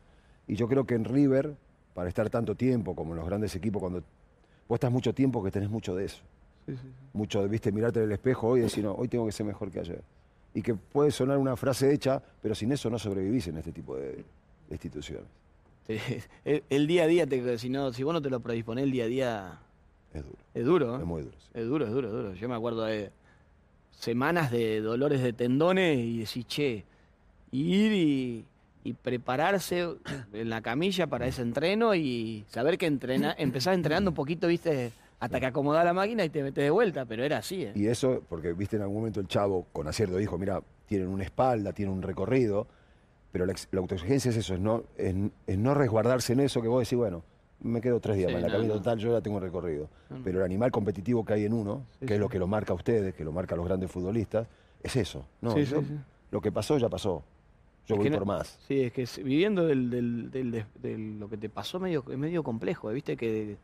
[0.49, 1.55] Y yo creo que en River,
[1.95, 4.01] para estar tanto tiempo como en los grandes equipos, cuando
[4.69, 6.21] vos estás mucho tiempo, que tenés mucho de eso.
[6.67, 9.25] Sí, sí, Mucho de, viste, mirarte en el espejo hoy y decir, no, hoy tengo
[9.27, 10.03] que ser mejor que ayer.
[10.55, 13.97] Y que puede sonar una frase hecha, pero sin eso no sobrevivís en este tipo
[13.97, 14.25] de, de
[14.71, 15.27] instituciones.
[15.87, 15.97] sí.
[16.45, 18.91] El, el día a día, te- si, no, si vos no te lo predisponés, el
[18.93, 19.59] día a día
[20.13, 20.97] Es duro, es duro.
[20.97, 20.99] ¿eh?
[21.01, 21.37] es muy duro.
[21.39, 21.49] sí.
[21.55, 22.35] Es duro, es duro, es duro.
[22.35, 23.11] Yo me acuerdo de
[23.93, 26.85] semanas de dolores de tendones y decir, che,
[27.53, 28.45] ir y,
[28.85, 29.89] y prepararse
[30.33, 34.93] en la camilla para ese entreno y saber que entrena, empezás entrenando un poquito, viste,
[35.25, 37.73] hasta que acomodás la máquina y te metes de vuelta, pero era así, ¿eh?
[37.75, 41.25] Y eso, porque viste en algún momento el chavo con acierto dijo, mira, tienen una
[41.25, 42.67] espalda, tienen un recorrido,
[43.31, 45.15] pero la, la autoexigencia es eso, es no, es,
[45.47, 47.23] es no resguardarse en eso que vos decís, bueno,
[47.61, 48.43] me quedo tres días Sí, más.
[48.43, 48.81] La no, cabina no.
[48.81, 49.89] total yo la tengo el recorrido.
[50.25, 52.73] Pero el animal competitivo que hay en uno, Sí, que es lo que lo marca
[52.73, 54.49] a ustedes, que lo marca a los grandes futbolistas,
[54.83, 55.25] es eso.
[55.41, 55.83] No, yo-.
[56.33, 57.23] Lo que pasó, ya pasó.
[57.87, 58.59] Yo Es voy por más.
[58.67, 62.43] Sí, es que viviendo del, del, del- de- lo que te pasó medio, es medio
[62.43, 62.95] complejo, ¿eh?
[62.95, 63.17] ¿viste?
[63.17, 63.57] Que,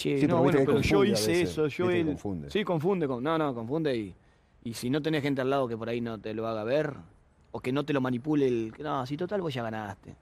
[0.00, 2.06] che, Sí, no, pero viste bueno, que pero yo hice veces, eso, yo él.
[2.06, 2.50] confunde.
[2.50, 4.14] Sí, confunde, con- no, no, confunde y,
[4.64, 6.94] y si no tenés gente al lado que por ahí no te lo haga ver,
[7.52, 10.14] o que no te lo manipule el, no, si total vos ya ganaste.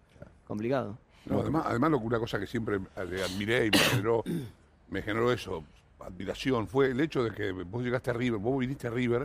[0.47, 0.99] Complicado.
[1.27, 4.25] No, además, además lo que una cosa que siempre le admiré y me generó,
[4.88, 5.62] me generó eso,
[6.01, 9.25] admiración, fue el hecho de que vos llegaste a River, vos viniste a River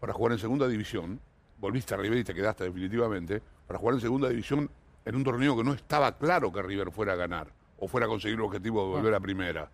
[0.00, 1.18] para jugar en segunda división,
[1.58, 4.70] volviste a River y te quedaste definitivamente, para jugar en segunda división
[5.04, 8.08] en un torneo que no estaba claro que River fuera a ganar o fuera a
[8.08, 9.70] conseguir el objetivo de volver a primera.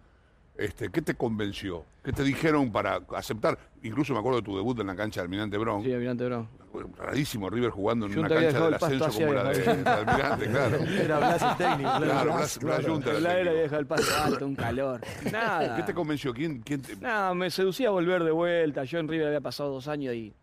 [0.56, 1.84] Este, ¿Qué te convenció?
[2.04, 3.58] ¿Qué te dijeron para aceptar?
[3.82, 5.82] Incluso me acuerdo de tu debut en la cancha de Almirante Brown.
[5.82, 6.48] Sí, Almirante Brown.
[6.98, 10.76] Rarísimo River jugando en una cancha del ascenso como la de, Almirante, claro.
[10.88, 11.90] Era Blas el técnico.
[12.00, 12.32] claro.
[12.34, 13.54] Blas, Junta era el La era técnico.
[13.60, 15.00] vieja el paso alto, un calor.
[15.32, 15.76] Nada.
[15.76, 16.34] ¿Qué te convenció?
[16.34, 18.84] ¿Quién, quién te- Nada, me seducía volver de vuelta.
[18.84, 20.34] Yo en River había pasado dos años y.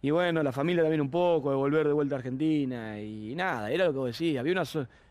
[0.00, 2.98] Y bueno, la familia también un poco, de volver de vuelta a Argentina.
[3.00, 4.38] Y nada, era lo que vos decís.
[4.38, 4.64] Había una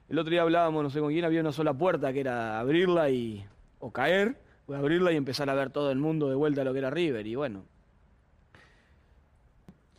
[0.10, 3.10] El otro día hablábamos, no sé con quién, había una sola puerta que era abrirla
[3.10, 3.46] y.
[3.80, 4.36] o caer,
[4.68, 6.90] o abrirla y empezar a ver todo el mundo de vuelta a lo que era
[6.90, 7.26] River.
[7.28, 7.64] Y bueno,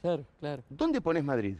[0.00, 0.62] Claro, claro.
[0.70, 1.56] ¿Dónde pones Madrid?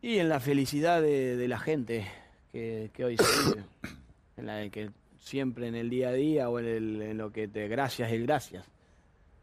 [0.00, 2.06] Y en la felicidad de, de la gente
[2.52, 3.64] que, que hoy se vive.
[4.38, 7.32] En la de que siempre en el día a día o en, el- en lo
[7.32, 8.64] que te gracias, el gracias.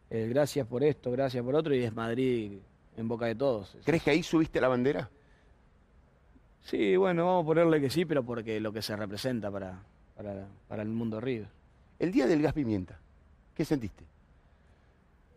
[0.09, 2.53] El gracias por esto, gracias por otro y es Madrid
[2.95, 3.75] en boca de todos.
[3.83, 5.09] ¿Crees que ahí subiste la bandera?
[6.65, 9.79] Sí, bueno, vamos a ponerle que sí, pero porque lo que se representa para,
[10.17, 11.47] para, para el mundo River.
[11.99, 12.99] El día del gas pimienta,
[13.53, 14.03] ¿qué sentiste?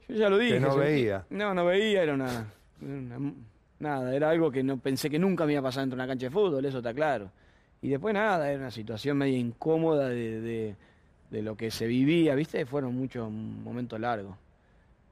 [0.09, 0.59] Yo ya lo dije.
[0.59, 1.27] no sentí- veía.
[1.31, 3.33] No, no veía, era una, una-
[3.81, 6.09] Nada, era algo que no pensé que nunca me iba a pasar dentro de una
[6.11, 7.31] cancha de fútbol, eso está claro.
[7.81, 10.77] Y después nada, era una situación medio incómoda de, de-
[11.31, 12.65] de lo que se vivía, ¿viste?
[12.65, 14.35] Fueron muchos momentos largos.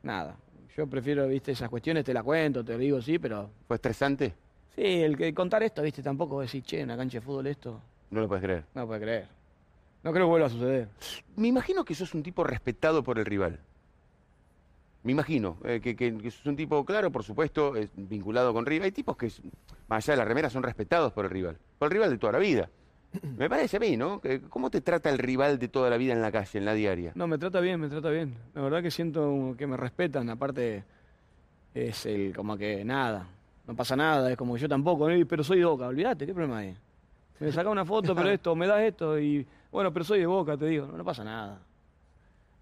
[0.03, 0.35] Nada,
[0.77, 1.53] yo prefiero, ¿viste?
[1.53, 3.51] Esas cuestiones te las cuento, te lo digo, sí, pero...
[3.69, 4.33] ¿Fue estresante?
[4.77, 6.03] Sí, el que contar esto, ¿viste?
[6.03, 8.65] Tampoco decir, che, una cancha de fútbol esto, No lo puedes creer.
[8.75, 9.29] no puede creer.
[10.03, 10.89] No creo que vuelva a suceder.
[11.37, 13.59] Me imagino que sos un tipo respetado por el rival.
[15.03, 18.67] Me imagino eh, que, que, que sos un tipo, claro, por supuesto, es vinculado con
[18.67, 18.85] River.
[18.87, 19.31] Hay tipos que,
[19.89, 21.57] más allá de la remera, son respetados por el rival.
[21.79, 22.69] Por el rival de toda la vida.
[23.39, 24.21] Me parece a mí, ¿no?
[24.51, 27.13] ¿Cómo te trata el rival de toda la vida en la calle, en la diaria?
[27.15, 28.35] No, me trata bien, me trata bien.
[28.55, 30.29] La verdad que siento que me respetan.
[30.29, 30.85] Aparte,
[31.73, 33.29] es el como que nada,
[33.67, 34.31] no pasa nada.
[34.31, 35.27] Es como que yo tampoco, ¿no?
[35.27, 35.87] pero soy de boca.
[35.87, 36.77] Olvídate, ¿qué problema hay?
[37.41, 40.57] Me saca una foto, pero esto, me das esto y bueno, pero soy de boca,
[40.57, 41.61] te digo, no, no pasa nada.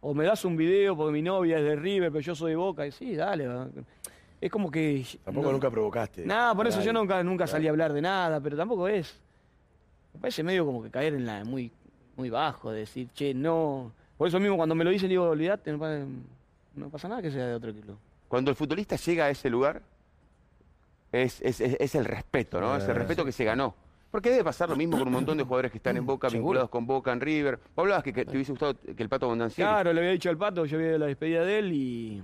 [0.01, 2.57] O me das un video porque mi novia es de River, pero yo soy de
[2.57, 2.87] boca.
[2.87, 3.47] Y sí, dale.
[3.47, 3.69] va.
[4.41, 5.05] Es como que.
[5.25, 6.27] Tampoco no- nunca provocaste.
[6.27, 9.19] Nada, por eso yo nunca, nunca salí a hablar de nada, pero tampoco es.
[10.13, 11.71] Me parece medio como que caer en la muy,
[12.17, 13.93] muy bajo, decir, che, no.
[14.19, 15.79] Por eso mismo cuando me lo dicen digo, olvídate, no,
[16.77, 17.97] no pasa nada que sea de otro club.
[18.29, 19.81] Cuando el futbolista llega a ese lugar,
[21.23, 22.77] es, es- es- es el respeto, ¿no?
[22.77, 23.75] Es el respeto que se ganó.
[24.11, 26.71] Porque debe pasar lo mismo con un montón de jugadores que están en Boca, vinculados
[26.71, 27.57] con Boca, en River.
[27.75, 29.69] Vos hablabas que, que te hubiese gustado que el Pato Bondancieri...
[29.69, 32.23] Claro, le había dicho al Pato, yo vi la despedida de él y,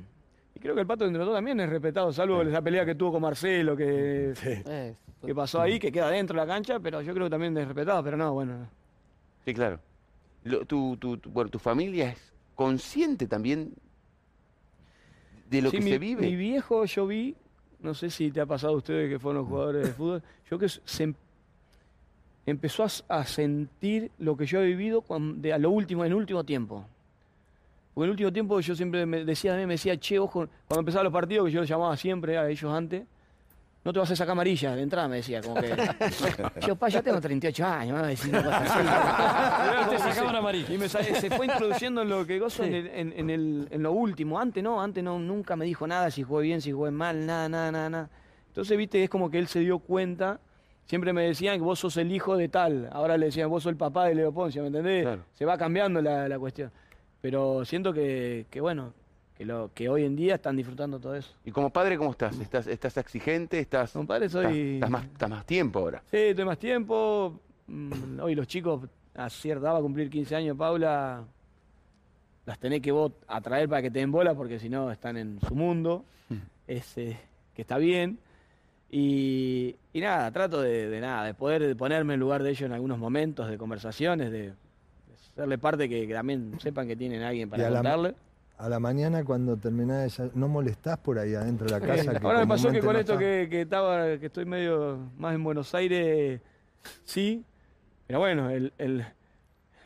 [0.54, 2.94] y creo que el Pato entre los dos también es respetado, salvo esa pelea que
[2.94, 4.32] tuvo con Marcelo, que,
[4.66, 4.94] Eh,
[5.26, 7.66] que pasó ahí, que queda dentro de la cancha, pero yo creo que también es
[7.66, 8.68] respetado, pero no, bueno.
[9.44, 9.80] Sí, claro.
[10.44, 13.72] Lo- tu, tu- tu- bueno, tu familia es consciente también
[15.48, 16.22] de lo Sí, que mi, se vive.
[16.22, 17.34] Mi viejo, yo vi,
[17.82, 20.68] no sé si te ha pasado a ustedes que fueron jugadores de fútbol, yo que
[20.68, 21.14] se em-
[22.46, 25.04] empezó a, sentir lo que yo he vivido
[25.36, 26.84] de, a lo último, en el último tiempo.
[27.94, 30.48] Porque en el último tiempo yo siempre me decía, a mí me decía, che, ojo,
[30.66, 33.04] cuando empezaban los partidos, que yo los llamaba siempre a ellos antes,
[33.82, 35.70] no te vas a sacar amarilla de entrada, me decía, como que.
[36.66, 38.58] yo, pa, ya tengo 38 años, me va a decir una cosa
[39.84, 39.90] así.
[39.90, 40.74] Te sacaban amarilla.
[40.74, 43.68] Y me sa- se fue introduciendo en lo que gozo en, el- en- en el-
[43.70, 44.38] en lo último.
[44.38, 47.48] Antes no, antes no, nunca me dijo nada, si jugué bien, si jugué mal, nada,
[47.48, 48.10] nada, nada, nada.
[48.48, 50.40] Entonces, viste, es como que él se dio cuenta.
[50.84, 52.88] Siempre me decían que vos sos el hijo de tal.
[52.92, 55.04] Ahora le decían, vos sos el papá de Leo Poncio, ¿me entendés?
[55.04, 55.22] Claro.
[55.34, 56.70] Se va cambiando la, la cuestión.
[57.20, 58.92] Pero siento que, que bueno,
[59.40, 61.32] que, lo, que hoy en día están disfrutando todo eso.
[61.46, 62.38] Y como padre, ¿cómo estás?
[62.38, 63.58] ¿Estás, estás exigente?
[63.58, 64.74] ¿Estás, Como padre soy...
[64.74, 66.02] estás más, estás más tiempo ahora?
[66.10, 67.40] Sí, estoy más tiempo.
[67.66, 68.82] Mm, Hoy los chicos,
[69.14, 71.24] a cierta edad va a cumplir 15 años, Paula,
[72.44, 75.40] las tenés que vos atraer para que te den bola porque si no están en
[75.40, 76.04] su mundo,
[76.66, 77.18] es, eh,
[77.54, 78.18] que está bien.
[78.90, 82.66] Y, y nada, trato de, de nada, de poder de ponerme en lugar de ellos
[82.66, 84.54] en algunos momentos de conversaciones, de, de
[85.34, 88.14] serle parte que, que también sepan que tienen a alguien Y para contarle.
[88.60, 92.12] A la mañana cuando terminás, esa- no molestás por ahí adentro de la casa.
[92.18, 95.34] que Ahora me pasó que con no esto que, que estaba, que estoy medio más
[95.34, 96.40] en Buenos Aires,
[97.04, 97.42] sí,
[98.06, 99.04] Pero bueno, el, el...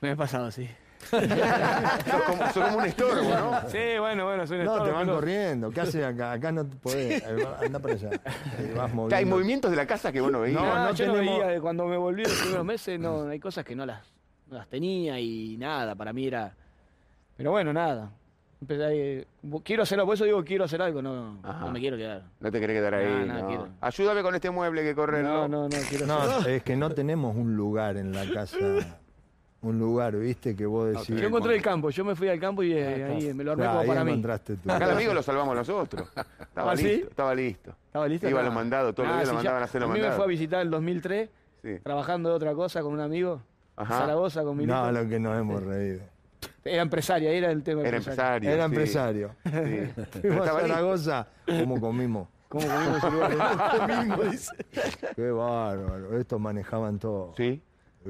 [0.01, 0.69] me ha pasado, sí.
[1.11, 3.69] Sos como, sos como un estorbo, ¿no?
[3.69, 5.71] Sí, bueno, bueno, soy un No, te estorbo, van pero- corriendo.
[5.71, 6.33] ¿Qué haces acá?
[6.33, 7.23] Acá no te podés.
[7.25, 8.11] Anda para allá.
[8.75, 10.61] Vas hay movimientos de la casa que vos no veías.
[10.61, 13.39] No, Ah, no yo no tenemos- veía, cuando me volví los primeros meses, no, hay
[13.39, 14.03] cosas que no las,
[14.49, 16.55] no las tenía y nada, para mí era...
[17.37, 18.11] Pero bueno, nada.
[18.61, 19.27] Empecé ahí,
[19.63, 21.61] quiero hacer algo, por eso digo quiero hacer algo, no, Ajá.
[21.67, 22.23] no me quiero quedar.
[22.41, 23.27] No te querés quedar ahí.
[23.27, 23.47] No, no, no.
[23.49, 23.69] quiero.
[23.81, 25.23] Ayúdame con este mueble que corre.
[25.23, 28.57] No, no, no, quiero No, hacer es que no tenemos un lugar en la casa.
[29.63, 30.55] Un lugar, ¿viste?
[30.55, 31.19] Que vos decís.
[31.21, 33.63] Yo encontré el campo, yo me fui al campo y eh, ahí me lo armé
[33.65, 34.11] Claro, como ahí para mí.
[34.13, 34.71] encontraste tú.
[34.71, 36.07] Acá el amigo lo salvamos nosotros.
[36.41, 36.85] Estaba ¿Ah, sí?
[36.85, 37.75] listo, estaba listo.
[37.87, 38.29] ¿Estaba listo?
[38.29, 39.93] Iba a los mandados, todos los Ah, días lo ya- mandaban a hacer los A
[39.95, 40.29] mí me fue a mandados.
[40.29, 41.31] visitar en 2003,
[41.63, 41.79] Sí.
[41.83, 43.41] trabajando de otra cosa con un amigo,
[43.77, 44.01] Ajá.
[44.01, 46.01] Zaragoza con mi No, lo que nos hemos reído.
[46.65, 47.83] Era empresario, ahí era el tema.
[47.83, 48.51] Era empresario.
[48.51, 49.35] Era empresario.
[49.45, 49.51] Sí.
[50.21, 50.61] Fuimos a.
[50.61, 52.29] Zaragoza, como comimos.
[52.49, 53.33] ¿Cómo comimos ese lugar?
[55.17, 56.19] Qué bárbaro.
[56.19, 57.35] Estos manejaban todo.
[57.37, 57.61] Sí.
[58.07, 58.09] Uh,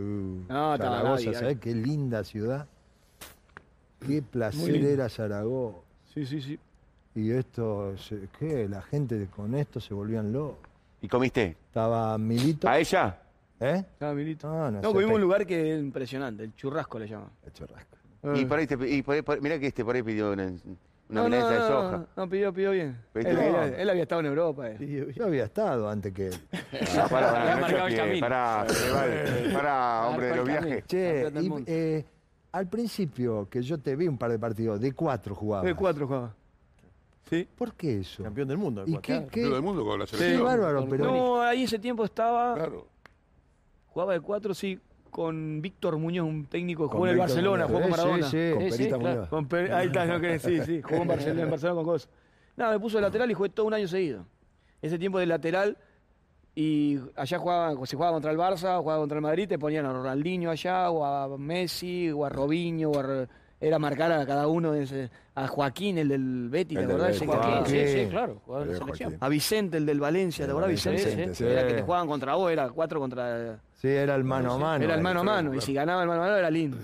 [0.49, 2.67] No, estaba Zaragoza, ¿sabés qué linda ciudad?
[4.07, 5.79] Qué placer era Zaragoza.
[6.13, 6.59] Sí, sí, sí.
[7.15, 7.95] Y esto,
[8.39, 8.69] ¿qué?
[8.69, 10.59] La gente con esto se volvían locos.
[11.01, 11.57] ¿Y comiste?
[11.69, 12.69] Estaba Milito.
[12.69, 13.19] ¿A ella?
[13.61, 13.77] ¿Eh?
[13.79, 14.49] Estaba Milito.
[14.49, 17.31] No, no, No, comimos un lugar que es impresionante, el churrasco le llaman.
[17.47, 17.94] El churrasco.
[18.35, 20.45] Y por ahí, te, y por ahí- por- mirá que este por ahí pidió una,
[20.45, 20.53] una
[21.09, 21.97] no, no, milanesa de soja.
[21.99, 22.99] no, no, pidió, pidió bien.
[23.15, 24.71] Él, él- él había estado en Europa.
[24.71, 25.13] eh.
[25.15, 26.35] Yo había estado antes que él.
[26.99, 28.21] Ah, pará, pará, marcado el camino.
[28.27, 28.67] pará,
[30.09, 30.85] hombre de los viajes.
[30.87, 32.05] Che, y, eh,
[32.53, 35.65] al principio que yo te vi un par de partidos, de cuatro jugabas.
[35.67, 36.35] De cuatro jugaba.
[37.29, 37.49] Sí.
[37.57, 38.23] ¿Por qué eso?
[38.23, 38.83] Campeón del mundo.
[38.87, 39.03] ¿Y cuatro.
[39.03, 40.45] qué, Campeón del qué, mundo con la qué selección.
[40.45, 40.87] bárbaro?
[40.89, 42.55] Pero No, ahí ese tiempo estaba.
[42.55, 42.87] Claro.
[43.89, 44.79] Jugaba de cuatro, sí,
[45.15, 48.27] con Víctor Muñoz, un técnico que Con jugó en el Barcelona, jugó con Maradona.
[48.29, 49.15] sí, Con Sí, sí, Perita claro.
[49.15, 49.29] Muñoz.
[49.29, 52.09] Con Per- ahí está, no que sí, sí, jugó en Barcelona, en Barcelona con cosas.
[52.57, 54.27] Nada, me puso de lateral y jugué todo un año seguido.
[54.83, 55.79] Ese tiempo de lateral
[56.57, 59.93] y allá jugaba, se jugaba contra el Barça, jugaba contra el Madrid, te ponían a
[59.93, 63.29] Ronaldinho allá, o a Messi, o a Robinho, o a Ro-
[63.67, 67.19] era marcar a cada uno, de ese- a Joaquín, el del Betis, ¿te del acordás?
[67.19, 69.11] Joaquín, sí, sí, claro, jugador de selección.
[69.11, 69.25] Joaquín.
[69.25, 71.35] A Vicente, el del Valencia, ¿te acordás Vicente, Vicente?
[71.35, 71.45] sí.
[71.45, 73.59] Era que te jugaban contra vos, era cuatro contra...
[73.81, 74.85] Sí, era el mano a mano.
[74.85, 76.79] era el mano a mano, y si ganaba el mano a mano era lindo.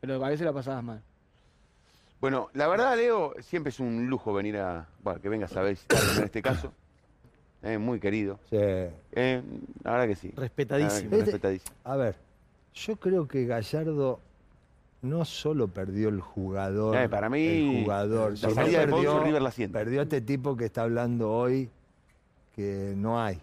[0.00, 1.02] Pero a veces la pasabas mal.
[2.20, 4.86] Bueno, la verdad, Leo, siempre es un lujo venir a.
[5.02, 6.72] Bueno, que vengas a visitarnos en este caso.
[7.64, 8.40] Eh, muy querido.
[8.50, 8.56] Sí.
[8.56, 9.40] Eh,
[9.84, 10.32] la verdad que sí.
[10.34, 11.10] Respetadísimo.
[11.10, 11.76] Que Este- respetadísimo.
[11.84, 12.16] A ver,
[12.74, 14.18] yo creo que Gallardo
[15.02, 19.02] no solo perdió el jugador, Eh, para mí, el jugador, la sino salida de Ponzo,
[19.12, 21.68] perdió, River la perdió a este tipo que está hablando hoy
[22.54, 23.38] que no hay,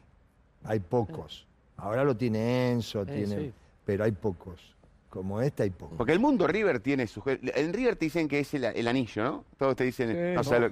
[0.64, 1.46] hay pocos.
[1.78, 3.54] Ahora lo tiene Enzo, Sí, tiene, sí.
[3.86, 4.76] pero hay pocos.
[5.10, 5.98] Como este hay pocos.
[5.98, 7.24] Porque el mundo River tiene su.
[7.26, 9.46] En River te dicen que es el, el anillo, ¿no?
[9.58, 10.10] Todos te dicen.
[10.12, 10.72] Sí, no, o sea, lo-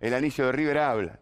[0.00, 1.18] el anillo de River habla.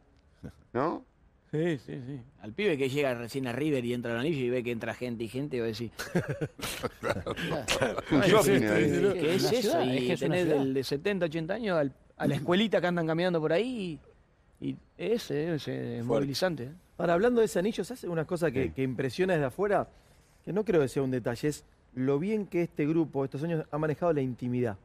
[0.73, 1.05] ¿No?
[1.51, 2.21] Sí, sí, sí.
[2.43, 4.93] Al pibe que llega recién a River y entra al anillo y ve que entra
[4.95, 5.91] gente y gente, va a decir.
[8.11, 9.83] ¿qué es eso?
[9.85, 13.53] y tenés del de 70, 80 años al- a la escuelita que andan caminando por
[13.53, 13.99] ahí
[14.61, 16.65] y, y ese, ese es movilizante.
[16.65, 16.73] ¿eh?
[16.99, 19.89] Ahora, hablando de ese anillo, ¿se hace una cosa que, que impresiona desde afuera?
[20.45, 23.65] Que no creo que sea un detalle, es lo bien que este grupo, estos años,
[23.71, 24.77] ha manejado la intimidad.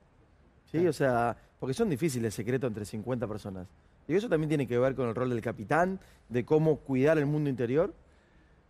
[0.71, 0.85] ¿Sí?
[0.87, 3.67] O sea, porque son difíciles el secreto entre 50 personas.
[4.07, 7.25] Y eso también tiene que ver con el rol del capitán, de cómo cuidar el
[7.25, 7.93] mundo interior.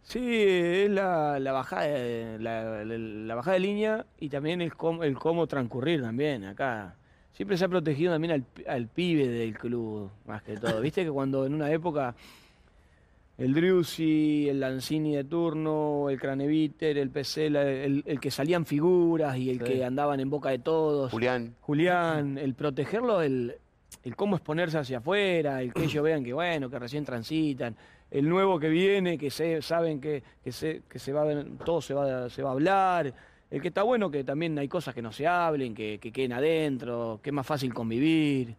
[0.04, 4.76] Sí, es la, la bajada de, la, la- la bajada de línea y también el
[4.76, 6.96] cómo, el cómo transcurrir también acá.
[7.32, 10.82] Siempre se ha protegido también al, pi- al pibe del club, más que todo.
[10.82, 12.16] Viste que cuando en una época
[13.38, 19.36] el Driussi, el Lanzini de turno, el Craneviter, el Pesela, el, el que salían figuras
[19.38, 19.64] y el Sí.
[19.66, 21.12] que andaban en boca de todos.
[21.12, 21.56] Julián.
[21.62, 23.56] Julián, el protegerlo, el,
[24.04, 27.76] el cómo exponerse hacia afuera, el que ellos vean que bueno, que recién transitan,
[28.12, 31.26] el nuevo que viene, que se, saben que, que, se, que se va
[31.66, 33.14] todo se va, se va a hablar,
[33.50, 36.34] el que está bueno que también hay cosas que no se hablen, que, que queden
[36.34, 38.56] adentro, que es más fácil convivir.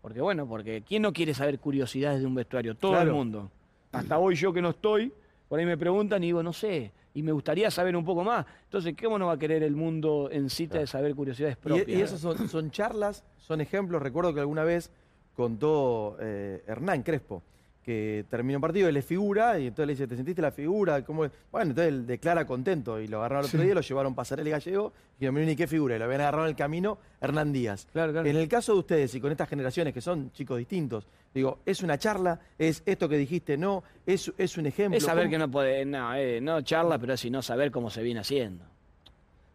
[0.00, 2.74] Porque bueno, porque ¿quién no quiere saber curiosidades de un vestuario?
[2.74, 3.50] Todo el mundo.
[3.92, 5.12] Hasta hoy yo que no estoy,
[5.48, 8.46] por ahí me preguntan y digo, no sé, y me gustaría saber un poco más.
[8.64, 11.88] Entonces, ¿cómo no va a querer el mundo en cita de saber curiosidades Y, propias?
[11.88, 14.00] y eso son, son charlas, son ejemplos.
[14.02, 14.90] Recuerdo que alguna vez
[15.34, 17.42] contó eh, Hernán Crespo,
[17.84, 21.04] que terminó un partido, él es figura, y entonces le dice, ¿te sentiste la figura?
[21.04, 21.32] ¿Cómo es?".
[21.50, 24.52] Bueno, entonces él declara contento, y lo agarraron el otro día, lo llevaron pasarela y
[24.52, 27.88] gallego, y dijeron, ni qué figura, y lo habían agarrado en el camino Hernán Díaz.
[27.92, 28.28] Claro, claro.
[28.28, 31.82] En el caso de ustedes y con estas generaciones que son chicos distintos, digo, ¿es
[31.82, 32.38] una charla?
[32.56, 33.56] ¿Es esto que dijiste?
[33.56, 34.96] No, ¿es, es un ejemplo?
[34.98, 38.02] Es saber ¿Cómo- que no puede, no, eh, no charla, pero sino saber cómo se
[38.02, 38.64] viene haciendo.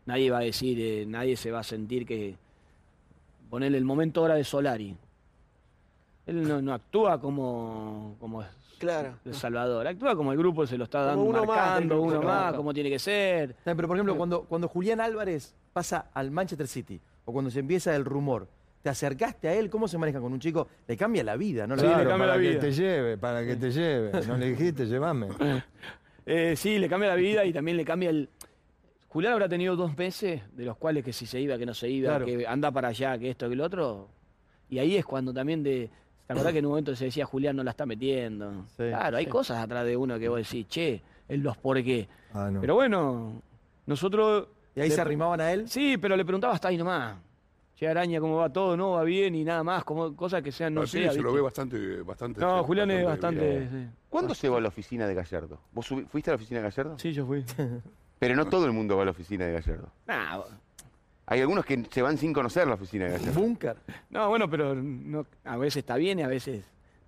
[0.06, 2.36] Nadie va a decir, eh, nadie se va a sentir que
[3.50, 4.96] ponerle el momento ahora de Solari.
[6.28, 8.44] Él no, no actúa como, como
[8.78, 9.16] Claro.
[9.26, 12.22] El Salvador, actúa como el grupo se lo está dando, uno más marcando, grupo, uno
[12.22, 13.56] más, como tiene que ser.
[13.64, 17.96] Pero, por ejemplo, cuando, cuando Julián Álvarez pasa al Manchester City, o cuando se empieza
[17.96, 18.48] el rumor,
[18.84, 19.72] ¿te acercaste a él?
[19.72, 20.68] ¿Cómo se maneja con un chico?
[20.88, 21.76] Le cambia la vida, ¿no?
[21.76, 22.60] Sí, Le- cambia para la que vida.
[22.60, 24.12] te lleve, para que te lleve.
[24.28, 25.28] No le dijiste, llévame.
[26.30, 28.28] Eh, sí, le cambia la vida y también le cambia el...
[29.08, 31.88] Julián habrá tenido dos meses, de los cuales que si se iba, que no se
[31.90, 32.26] iba, Claro.
[32.26, 34.10] que anda para allá, que esto, que lo otro.
[34.70, 35.90] Y ahí es cuando también de...
[36.28, 38.66] ¿Te acordás que en un momento se decía Julián no la está metiendo?
[38.76, 39.30] Sí, claro, hay sí.
[39.32, 42.08] cosas atrás de uno que vos decís, che, el los por qué.
[42.34, 42.60] Ah, no.
[42.62, 43.42] Pero bueno,
[43.86, 44.48] nosotros...
[44.76, 45.68] Y ahí le- se arrimaban a él.
[45.70, 47.16] Sí, pero le preguntaba hasta ahí nomás.
[47.76, 48.76] Che, Araña, ¿cómo va todo?
[48.76, 51.00] No, va bien y nada más, como cosas que sean, no sé.
[51.00, 52.42] pibe se lo ve bastante, bastante.
[52.42, 53.70] No, Julián es bastante...
[53.70, 53.88] sí.
[54.10, 55.60] ¿Cuándo se va a la oficina de Gallardo?
[55.72, 56.98] ¿Vos fuiste a la oficina de Gallardo?
[57.00, 57.46] Sí, yo fui.
[58.20, 59.92] Pero no todo el mundo va a la oficina de Gallardo.
[60.08, 60.40] Nah,
[61.28, 63.40] Hay algunos que se van sin conocer la oficina de Gallardo.
[63.40, 63.78] Búnker.
[64.10, 66.64] no, bueno, pero no, a veces está bien y a veces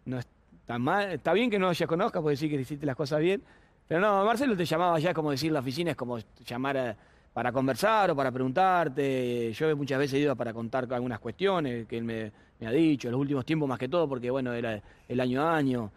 [0.05, 1.12] no está mal.
[1.12, 3.41] Está bien que no ya conozcas, puede decir que hiciste las cosas bien.
[3.88, 6.95] Pero no, Marcelo te llamaba ya como decir la oficina, es como llamar a-
[7.34, 9.53] para conversar o para preguntarte.
[9.53, 13.08] Yo muchas veces he ido para contar algunas cuestiones que él me, me ha dicho,
[13.08, 15.91] en los últimos tiempos más que todo, porque bueno, era el año a año.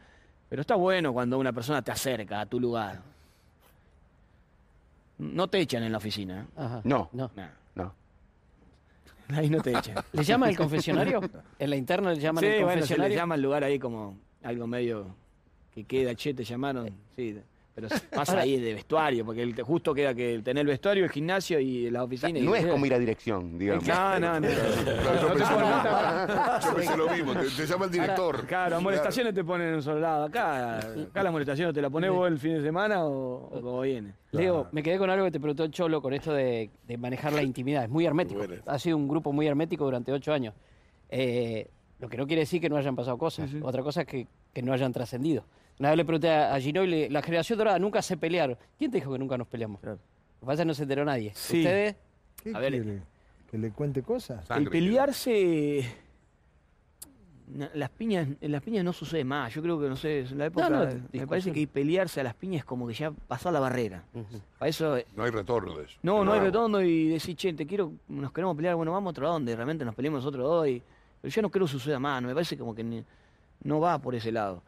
[0.49, 3.01] Pero está bueno cuando una persona te acerca a tu lugar.
[5.19, 6.43] No te echan en la oficina.
[6.43, 6.47] ¿eh?
[6.57, 6.81] Ajá.
[6.85, 7.31] No, No.
[7.35, 7.62] Nah, no.
[9.29, 9.97] Ahí no te echan.
[10.13, 11.21] ¿Le llama el confesionario?
[11.59, 13.17] ¿En la interna le llaman Sí, el bueno, se le confesionario?
[13.17, 15.15] llama el lugar ahí como algo medio
[15.75, 17.37] que queda, che, te llamaron, sí,
[17.75, 21.59] pero pasa ahí de vestuario, porque el- justo queda que tener el vestuario, el gimnasio
[21.59, 22.39] y la oficina.
[22.39, 23.87] y- No es como ir a dirección, digamos.
[23.87, 24.49] No, no, no.
[25.03, 26.63] Claro, yo pensé lo mismo.
[26.63, 27.33] Yo pensé lo mismo.
[27.35, 28.47] Te, te llama el director.
[28.47, 30.25] Claro, amonestaciones te ponen en un solo lado.
[30.25, 33.81] Acá, acá la amonestación te la pones vos el fin de semana o, o como
[33.81, 34.13] viene.
[34.33, 37.33] Leo, me quedé con algo que te preguntó el Cholo con esto de, de manejar
[37.33, 37.85] la intimidad.
[37.85, 38.39] Es muy hermético.
[38.39, 38.63] Bueno.
[38.67, 40.55] Ha sido un grupo muy hermético durante ocho años.
[41.09, 41.69] Eh,
[42.01, 43.49] lo que no quiere decir que no hayan pasado cosas.
[43.51, 43.63] Sí, sí.
[43.65, 45.45] Otra cosa es que, que no hayan trascendido.
[45.83, 48.57] Una vez le pregunté a a Ginóbili, la generación dorada nunca se pelearon.
[48.79, 49.81] ¿Quién te dijo que nunca nos peleamos?
[49.81, 49.97] Claro.
[49.97, 51.33] Lo que pasa es que no se enteró nadie.
[51.35, 51.59] Sí.
[51.59, 51.97] ¿Ustedes?
[52.41, 53.03] ¿Qué A ver, quiere?
[53.51, 54.47] ¿Que le cuente cosas?
[54.47, 54.63] Sangre.
[54.67, 55.85] El pelearse.
[57.75, 59.53] Las piñas, en las piñas no sucede más.
[59.53, 60.71] Yo creo que, no sé, en la época.
[60.71, 61.29] no, me discusión.
[61.29, 64.05] parece que pelearse a las piñas es como que ya pasó la barrera.
[64.61, 65.99] Para eso No hay retorno de eso.
[66.05, 69.11] No, no hay redondo y decir, che, te quiero, nos queremos pelear, bueno, vamos a
[69.11, 70.69] otro lado donde realmente nos peleemos nosotros dos.
[70.69, 70.81] y-
[71.21, 73.05] pero yo no creo que suceda más, no me parece como que ni-
[73.65, 74.63] no va por ese lado.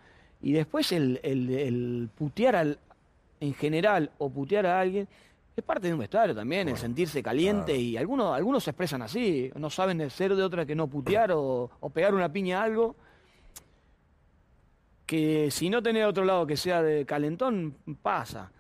[0.44, 2.78] Y después el, el- el putear al,
[3.40, 5.08] en general o putear a alguien
[5.56, 9.50] es parte de un vestuario también, el sentirse caliente y algunos, algunos se expresan así,
[9.56, 12.64] no saben de ser de otra que no putear o, o pegar una piña a
[12.64, 12.94] algo.
[15.06, 18.50] Que si no tenés otro lado que sea de calentón, pasa.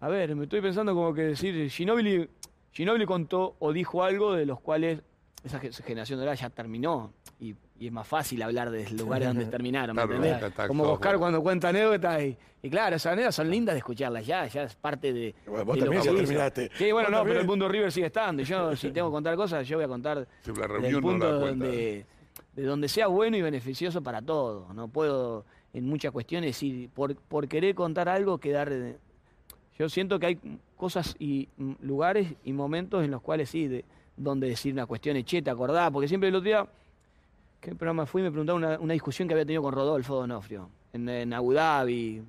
[0.00, 2.28] A ver, me estoy pensando como que decir, Ginóbili,
[2.72, 5.00] Ginóbili contó o dijo algo de los cuales
[5.44, 7.12] esa ge- generación dorada ya terminó.
[7.40, 10.34] Y, y es más fácil hablar de lugares donde terminaron, ¿me entendés?
[10.34, 12.22] está- está Como Oscar cuando cuenta anécdotas.
[12.22, 15.34] Y, y claro, esas anécdotas son lindas de escucharlas ya, ya es parte de.
[15.46, 16.70] Bueno, vos de también lo ya que terminaste.
[16.76, 18.44] Sí, bueno, no, pero el mundo River sigue estando.
[18.44, 21.00] Yo, si tengo que contar cosas, yo voy a contar Sí, la el reunión no
[21.00, 22.06] punto la donde,
[22.54, 24.72] de donde sea bueno y beneficioso para todos.
[24.74, 28.70] No puedo en muchas cuestiones decir, por, por querer contar algo, quedar...
[28.70, 28.96] eh,
[29.76, 30.38] Yo siento que hay
[30.76, 33.84] cosas y mm, lugares y momentos en los cuales sí, de,
[34.16, 35.90] donde decir una cuestión es, che, ¿te acordás?
[35.90, 36.66] Porque siempre el otro día,
[37.62, 38.20] ¿qué programa fui?
[38.20, 42.22] Me preguntaron una, una discusión que había tenido con Rodolfo Donofrio en, en Abu Dhabi.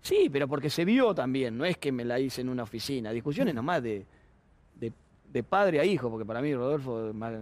[0.00, 3.10] Sí, pero porque se vio también, no es que me la hice en una oficina.
[3.12, 4.04] Discusiones nomás de,
[4.80, 4.92] de,
[5.32, 7.08] de padre a hijo, porque para mí Rodolfo...
[7.10, 7.34] es más-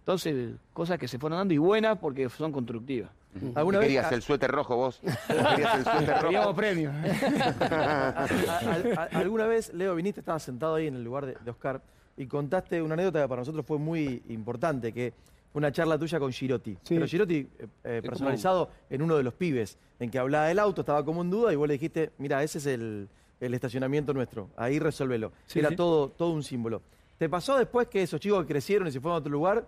[0.00, 3.10] Entonces, cosas que se fueron dando y buenas porque son constructivas.
[3.54, 4.12] ¿Alguna ¿Qué vez- querías?
[4.12, 5.00] ¿El suéter rojo vos?
[5.26, 6.54] ¿Querías el suéter rojo?
[6.54, 6.54] Queríamos
[7.60, 11.80] a- ¿Alguna vez, Leo, viniste, estabas sentado ahí en el lugar de, de Oscar
[12.16, 15.12] y contaste una anécdota que para nosotros fue muy importante, que
[15.54, 16.72] una charla tuya con Girotti.
[16.82, 16.94] Sí.
[16.94, 17.48] Pero Girotti eh,
[17.84, 21.30] eh, personalizado en uno de los pibes, en que hablaba del auto, estaba como en
[21.30, 23.08] duda y vos le dijiste, mira, ese es el,
[23.40, 25.32] el estacionamiento nuestro, ahí resuélvelo.
[25.46, 25.76] Sí, Era sí.
[25.76, 26.82] Todo, todo un símbolo.
[27.18, 29.64] ¿Te pasó después que esos chicos que crecieron y se fueron a otro lugar,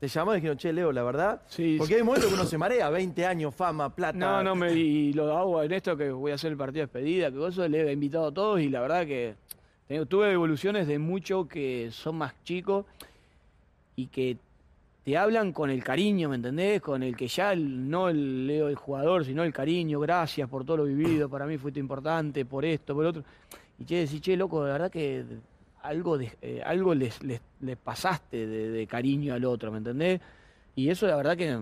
[0.00, 1.42] te llamaron y dijeron, che, Leo, la verdad?
[1.78, 4.16] Porque hay momentos que uno se marea, 20 años, fama, plata.
[4.18, 6.86] No, no, me, y lo hago en esto que voy a hacer el partido de
[6.92, 9.34] despedida, que eso le he invitado a todos y la verdad que
[9.86, 12.86] tengo- tuve evoluciones de muchos que son más chicos
[13.94, 14.36] y que
[15.06, 16.82] te hablan con el cariño, ¿me entendés?
[16.82, 20.84] Con el que ya no el el jugador, sino el cariño, gracias por todo lo
[20.84, 23.22] vivido, para mí fuiste importante, por esto, por otro.
[23.78, 25.24] Y che, decís, che, loco, de verdad que
[25.80, 30.20] algo, eh, algo les, les, les pasaste de, cariño al otro, ¿me entendés?
[30.74, 31.56] Y eso la verdad que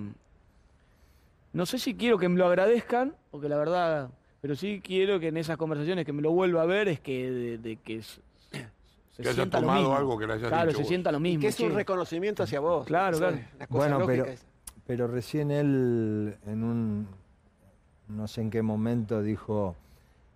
[1.52, 4.08] no sé si quiero que me lo agradezcan, porque la verdad,
[4.40, 7.30] pero sí quiero que en esas conversaciones que me lo vuelva a ver es que
[7.30, 8.00] de, de que
[9.16, 9.96] se Que haya sienta lo tomado mismo.
[9.96, 10.88] algo que le hayas claro, dicho se vos.
[10.88, 11.40] sienta lo mismo.
[11.40, 11.74] que es un che.
[11.74, 12.86] reconocimiento hacia vos.
[12.86, 13.38] Claro, claro.
[13.68, 14.44] Bueno, pero, esa.
[14.86, 17.08] pero recién él en un,
[18.08, 19.76] no sé en qué momento dijo,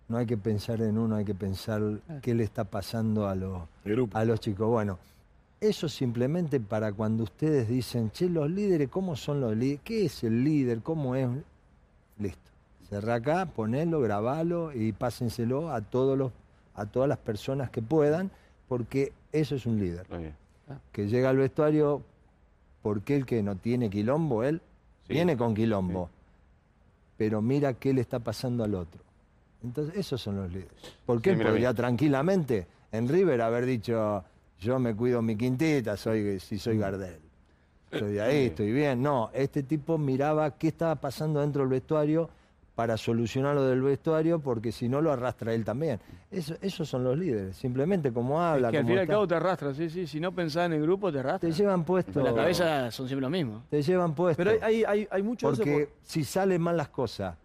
[0.07, 1.81] no hay que pensar en uno, hay que pensar
[2.21, 3.61] qué le está pasando a los,
[4.13, 4.67] a los chicos.
[4.67, 4.97] Bueno,
[5.61, 9.81] eso simplemente para cuando ustedes dicen, che, los líderes, ¿cómo son los líderes?
[9.83, 10.81] ¿Qué es el líder?
[10.81, 11.27] ¿Cómo es?
[12.17, 12.49] Listo.
[12.89, 16.31] Cerra acá, ponelo, grabalo y pásenselo a todos los,
[16.73, 18.31] a todas las personas que puedan,
[18.69, 20.07] porque eso es un líder.
[20.07, 20.33] Bien.
[20.93, 22.01] Que llega al vestuario,
[22.81, 24.61] porque el que no tiene quilombo, él
[25.07, 25.13] Sí.
[25.13, 26.09] viene con quilombo.
[27.17, 29.01] Pero mira qué le está pasando al otro.
[29.63, 30.71] Entonces, esos son los líderes.
[31.05, 34.23] Porque Sí, él podría tranquilamente en River haber dicho,
[34.61, 37.19] yo me cuido mi quintita, soy, si soy Gardel.
[37.91, 39.01] Soy de ahí, estoy bien.
[39.01, 42.29] No, este tipo miraba qué estaba pasando dentro del vestuario
[42.79, 45.99] para solucionar lo del vestuario, porque si no lo arrastra él también.
[46.31, 47.57] Eso, esos son los líderes.
[47.57, 50.07] Simplemente como habla, que al fin y al cabo te arrastra, sí, sí.
[50.07, 51.49] Si no pensás en el grupo, te arrastra.
[51.49, 52.23] te llevan puesto.
[52.23, 53.63] La cabeza son siempre lo mismo.
[53.69, 54.41] Te llevan puesto.
[54.41, 57.35] Pero hay, hay, hay, mucho de eso porque por- si salen mal las cosas,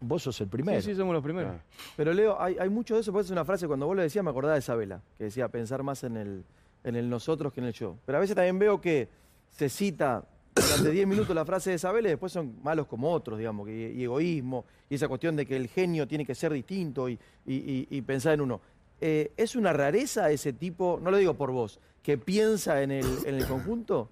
[0.00, 0.78] vos sos el primero.
[0.82, 1.54] Sí, sí, somos los primeros.
[1.96, 4.22] Pero Leo, hay, hay mucho de eso, porque es una frase, cuando vos lo decías
[4.22, 6.44] me acordaba de Isabela, que decía pensar más en el,
[6.84, 7.96] en el nosotros que en el yo.
[8.04, 9.08] Pero a veces también veo que
[9.48, 10.24] se cita
[10.62, 13.92] durante 10 minutos la frase de Isabela y después son malos como otros, digamos, que-
[13.94, 17.54] y egoísmo, y esa cuestión de que el genio tiene que ser distinto y, y-
[17.54, 18.60] y- y pensar en uno.
[19.00, 23.06] Eh, ¿Es una rareza ese tipo, no lo digo por vos, que piensa en el,
[23.24, 24.08] en el conjunto?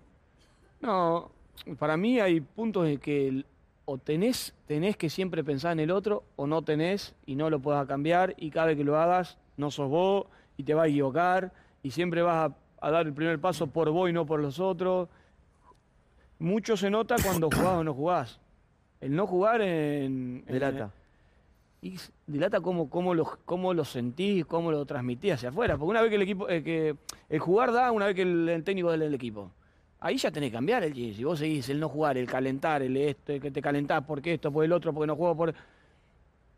[0.81, 1.31] No,
[1.79, 3.45] para mí hay puntos en que
[3.85, 7.59] o tenés, tenés que siempre pensar en el otro o no tenés y no lo
[7.61, 10.27] puedas cambiar y cada vez que lo hagas no sos vos
[10.59, 13.91] y te vas a equivocar y siempre vas a, a dar el primer paso por
[13.91, 15.09] vos y no por los otros.
[16.39, 18.41] Mucho se nota cuando jugás o no jugás.
[19.01, 20.45] El no jugar en...
[20.47, 20.91] en- Delata.
[21.83, 25.77] y s- dilata cómo, cómo, lo, cómo lo sentís, cómo lo transmitís hacia afuera.
[25.77, 26.97] Porque una vez que el equipo, eh, que
[27.29, 29.51] el jugar da, una vez que el, el técnico del, del equipo.
[30.01, 30.95] Ahí ya tenés que cambiar el.
[30.95, 34.35] Si vos seguís el no jugar, el calentar, el esto, el que te calentás porque
[34.35, 35.55] esto, por el otro, porque no juego por.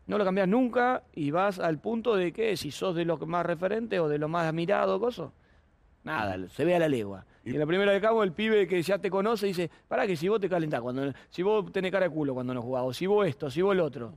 [0.07, 3.45] No lo cambiás nunca y vas al punto de que si sos de los más
[3.45, 5.31] referentes o de los más admirado, coso.
[6.03, 7.25] Nada, se ve a la legua.
[7.43, 10.15] Y en la primera de cabo, el pibe que ya te conoce dice: Pará, que
[10.15, 12.93] si vos te calentás, cuando, si vos tenés cara de culo cuando no jugás, o
[12.93, 14.13] si vos esto, si vos el otro.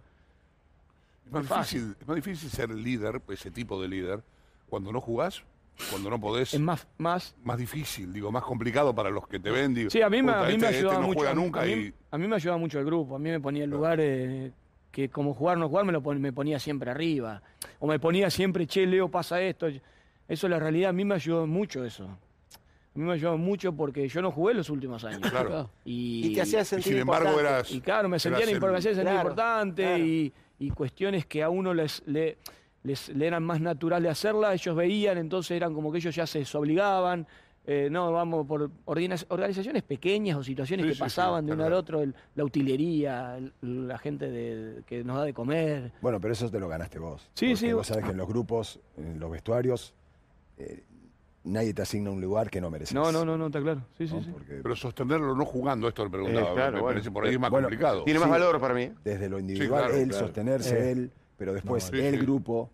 [1.27, 4.23] Es más, difícil, es más difícil ser líder, ese tipo de líder,
[4.69, 5.43] cuando no jugás,
[5.91, 6.53] cuando no podés.
[6.55, 9.75] Es más, más más difícil, digo, más complicado para los que te ven.
[9.75, 11.19] Digo, Sí, a mí, me, a mí me este- ayudaba este no mucho.
[11.19, 13.17] juega a mí- nunca a mí, y a mí me ayudaba mucho el grupo.
[13.17, 14.53] A mí me ponía en lugares
[14.91, 17.43] que como jugar no jugar me lo pon- me ponía siempre arriba.
[17.81, 19.67] O me ponía siempre, che, Leo, pasa esto.
[20.29, 20.91] Eso es la realidad.
[20.91, 22.05] A mí me ayudó mucho eso.
[22.05, 25.21] A mí me ayudó mucho porque yo no jugué los últimos años.
[25.31, 25.71] Claro.
[25.85, 27.55] Y, Y te hacía Y sentir sin embargo importante.
[27.57, 27.71] eras.
[27.73, 30.05] y claro, me sentía el- importante, me hacía sentir Claro, importante claro.
[30.05, 32.39] Y, y cuestiones que a uno les, le,
[32.85, 36.39] les, le eran más naturales hacerlas, ellos veían, entonces eran como que ellos ya se
[36.41, 37.27] desobligaban.
[37.67, 41.65] eh, no, vamos por organizaciones pequeñas o situaciones Sí, que sí, pasaban sí, de uno
[41.65, 45.93] al otro, el- la utilería, el- la gente de- que nos da de comer.
[46.01, 47.23] Bueno, pero eso te lo ganaste vos.
[47.35, 47.73] Sí, Porque sí.
[47.73, 49.95] Vos sabés que en los grupos, en los vestuarios,
[50.59, 50.85] eh,
[51.45, 52.95] nadie te asigna un lugar que no mereces.
[52.95, 53.83] No, no, no, no, está claro.
[53.99, 54.23] Sí, sí, ¿no?
[54.23, 54.31] sí.
[54.33, 56.51] Porque Pero sostenerlo no jugando, esto le preguntaba.
[56.51, 57.13] Eh, claro, me bueno.
[57.13, 58.05] por ahí es más Bueno, complicado.
[58.05, 58.33] Tiene más Sí.
[58.33, 58.91] valor para mí.
[59.05, 60.27] desde lo individual, claro, él, claro.
[60.27, 60.93] sostenerse Eh.
[60.93, 62.21] él, pero después Sí, el sí.
[62.21, 62.71] grupo,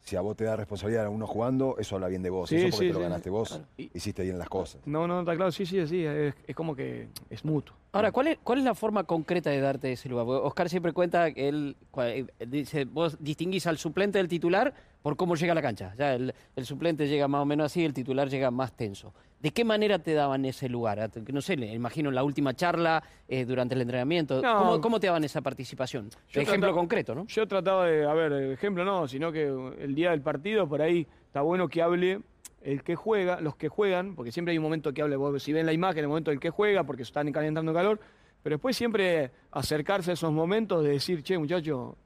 [0.00, 2.48] si a vos te da responsabilidad a uno jugando, eso habla bien de vos.
[2.48, 3.64] Sí, eso porque sí, te lo sí, ganaste vos, claro.
[3.76, 4.80] Hiciste bien las cosas.
[4.86, 5.52] No, no, está claro.
[5.52, 6.04] Sí, sí, sí.
[6.04, 7.76] Es, es como que es mutuo.
[7.92, 10.24] Ahora, ¿cuál es, ¿cuál es la forma concreta de darte ese lugar?
[10.26, 14.72] Porque Oscar siempre cuenta que él eh, dice, vos distinguís al suplente del titular
[15.02, 15.94] por cómo llega a la cancha.
[15.98, 19.12] Ya el, el suplente llega más o menos así, el titular llega más tenso.
[19.40, 21.00] ¿De qué manera te daban ese lugar?
[21.00, 24.40] A- No sé, imagino en la última charla, eh, durante el entrenamiento.
[24.40, 24.58] No.
[24.58, 26.08] ¿Cómo, cómo te daban esa participación?
[26.28, 27.26] Yo Ejemplo trataba- concreto, ¿no?
[27.26, 29.46] Yo trataba de, a ver, ejemplo no, sino que
[29.80, 32.20] el día del partido, por ahí está bueno que hable
[32.62, 35.52] el que juega, los que juegan, porque siempre hay un momento que hable, vos, si
[35.52, 37.98] ven la imagen, el momento del que juega, porque están calentando calor,
[38.44, 41.96] pero después siempre acercarse a esos momentos de decir, che, muchacho,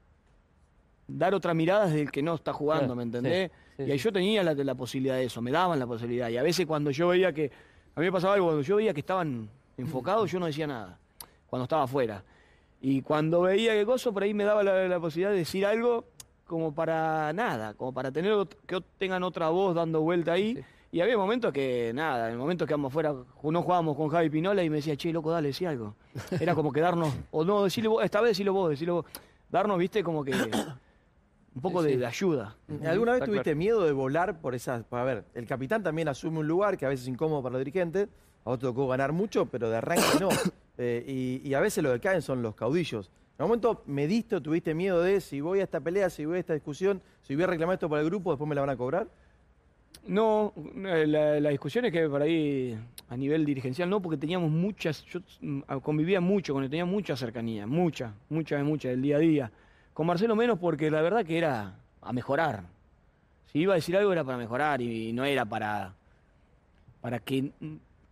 [1.07, 3.51] dar otra mirada desde el que no está jugando, Claro, ¿me entendés?
[3.77, 4.03] sí, sí, y ahí sí.
[4.05, 6.29] yo tenía la, la posibilidad de eso, me daban la posibilidad.
[6.29, 7.51] Y a veces cuando yo veía que,
[7.95, 10.97] a mí me pasaba algo, cuando yo veía que estaban enfocados, yo no decía nada,
[11.47, 12.23] cuando estaba afuera.
[12.81, 16.05] Y cuando veía que gozo, por ahí me daba la, la posibilidad de decir algo
[16.45, 18.33] como para nada, como para tener
[18.65, 20.63] que tengan otra voz dando vuelta ahí.
[20.91, 24.29] Y había momentos que, nada, en el momento que íbamos afuera, no jugábamos con Javi
[24.29, 25.95] Pinola y me decía, che, loco, dale, decí algo.
[26.39, 29.05] Era como que darnos, o no, decirle vos, esta vez decilo vos, decilo vos.
[29.49, 30.31] Darnos, viste, como que
[31.57, 31.99] un poco Sí, de, sí.
[31.99, 32.55] de ayuda.
[32.85, 33.57] ¿Alguna vez Está tuviste claro.
[33.57, 34.85] miedo de volar por esas?
[34.91, 37.59] A ver, el capitán también asume un lugar que a veces es incómodo para los
[37.59, 38.07] dirigentes.
[38.45, 40.29] A vos te tocó ganar mucho, pero de arranque no.
[40.79, 41.03] Eh,
[41.43, 43.07] y, y a veces lo que caen son los caudillos.
[43.07, 46.37] ¿En algún momento mediste o tuviste miedo de si voy a esta pelea, si voy
[46.37, 48.69] a esta discusión, si voy a reclamar esto para el grupo, después me la van
[48.69, 49.07] a cobrar?
[50.05, 52.77] No, eh, la, la discusión es que por ahí
[53.09, 57.15] a nivel dirigencial no, porque teníamos muchas, yo mm, convivía mucho con él, tenía mucha
[57.17, 59.51] cercanía, mucha, mucha, mucha del día a día.
[59.97, 61.73] Con Marcelo menos porque la verdad que era
[62.03, 62.65] a mejorar.
[63.51, 65.95] Si iba a decir algo era para mejorar y, no era para,
[67.01, 67.51] para que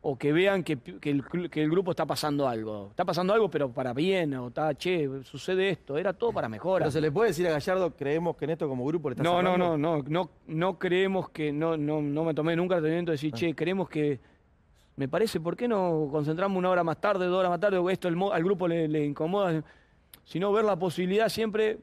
[0.02, 2.88] o que vean que, que el, cl- que el grupo está pasando algo.
[2.90, 5.96] Está pasando algo, pero para bien, o está, che, sucede esto.
[5.96, 6.86] Era todo para mejora.
[6.86, 9.24] Pero se le puede decir a Gallardo, creemos que en esto como grupo le estás
[9.24, 12.80] No, no, no, no, no, no creemos que, no, no, no me tomé nunca el
[12.80, 13.38] atrevimiento de decir, Ah.
[13.38, 14.20] che, creemos que,
[14.96, 17.92] me parece, ¿por qué no concentramos una hora más tarde, dos horas más tarde, o
[17.92, 19.64] esto el al grupo le, le incomoda?
[20.26, 21.78] Sino ver la posibilidad siempre,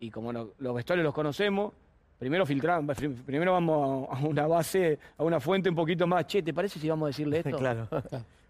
[0.00, 1.72] y como no- los vestuarios los conocemos,
[2.18, 6.52] primero filtramos, primero vamos a una base, a una fuente un poquito más, che, ¿te
[6.54, 7.56] parece si vamos a decirle esto?
[7.58, 7.88] Claro.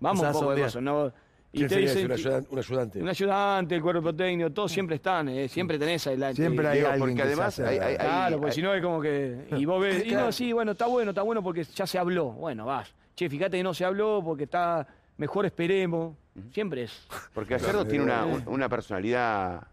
[0.01, 1.13] Vamos un poco de cosas, ¿no?
[1.55, 3.03] Y ¿Quién te sería dicen, un, ayudan- un ayudante?
[3.03, 6.37] un ayudante, el cuerpo técnico, todos siempre están, eh, siempre tenés adelante.
[6.41, 7.89] Siempre hay Digo, alguien porque que se además hace hay- ver.
[7.89, 9.45] hay- Claro, porque si no es como que.
[9.63, 10.07] Y vos ves.
[10.07, 12.31] Y no, sí, bueno, está bueno, está bueno porque ya se habló.
[12.31, 12.95] Bueno, vas.
[13.15, 14.87] Che, fíjate que no se habló porque está.
[15.19, 16.17] Mejor esperemos.
[16.53, 17.07] Siempre es.
[17.35, 19.67] Porque Gallardo tiene una, un- una personalidad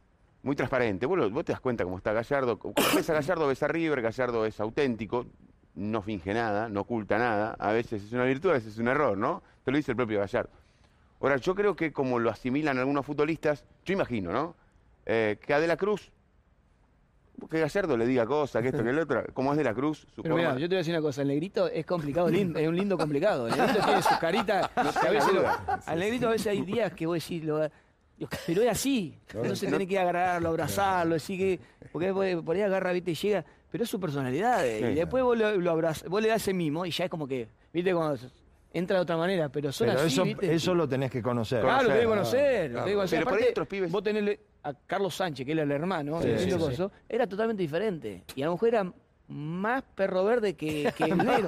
[0.44, 1.06] muy transparente.
[1.06, 2.58] Vos, lo- vos te das cuenta cómo está Gallardo.
[2.60, 5.26] Cuando ves a Gallardo, ves a River, Gallardo es auténtico,
[5.76, 7.56] no finge nada, no oculta nada.
[7.60, 9.42] A veces es una virtud, a veces es un error, ¿no?
[9.64, 10.50] Te lo dice el propio Gallardo.
[11.22, 14.56] Ahora, yo creo que como lo asimilan algunos futbolistas, yo imagino, ¿no?
[15.06, 16.12] Eh, que a De la Cruz,
[17.48, 20.06] que Gallardo le diga cosas, que esto, que el otro, como es De la Cruz,
[20.14, 21.22] su Pero mira, forma- yo te voy a decir una cosa.
[21.22, 23.48] El negrito es complicado, lindo, es un lindo complicado.
[23.48, 24.72] El negrito tiene su carita.
[25.02, 25.46] que a veces lo-
[25.86, 27.44] al negrito a veces hay días que vos decís.
[27.44, 27.70] Lo,
[28.46, 29.18] pero es así.
[29.34, 31.60] No se tiene que agarrarlo, abrazarlo, decir que.
[31.92, 32.14] Porque
[32.44, 33.46] por ahí agarra, viste, y llega.
[33.72, 34.66] Pero es su personalidad.
[34.66, 37.10] eh, y después vos, lo, lo abraz- vos le das ese mimo y ya es
[37.10, 37.48] como que.
[37.72, 38.20] Viste, cuando
[38.74, 39.48] entra de otra manera.
[39.50, 40.08] Pero son Pero así.
[40.14, 40.54] eso, ¿viste?
[40.54, 41.62] eso lo tenés que conocer.
[41.62, 42.40] Claro, lo tenés que Conocer.
[42.40, 42.72] conocer.
[42.72, 43.20] lo tenés que conocer.
[43.20, 46.22] Pero por ahí Aparte, otros pibes- Vos tenés a Carlos Sánchez, que era el hermano,
[46.22, 46.72] el sí, lindo sí.
[46.72, 48.24] coso, era totalmente diferente.
[48.36, 48.94] Y a lo mejor era
[49.32, 51.48] más perro verde que, que negro.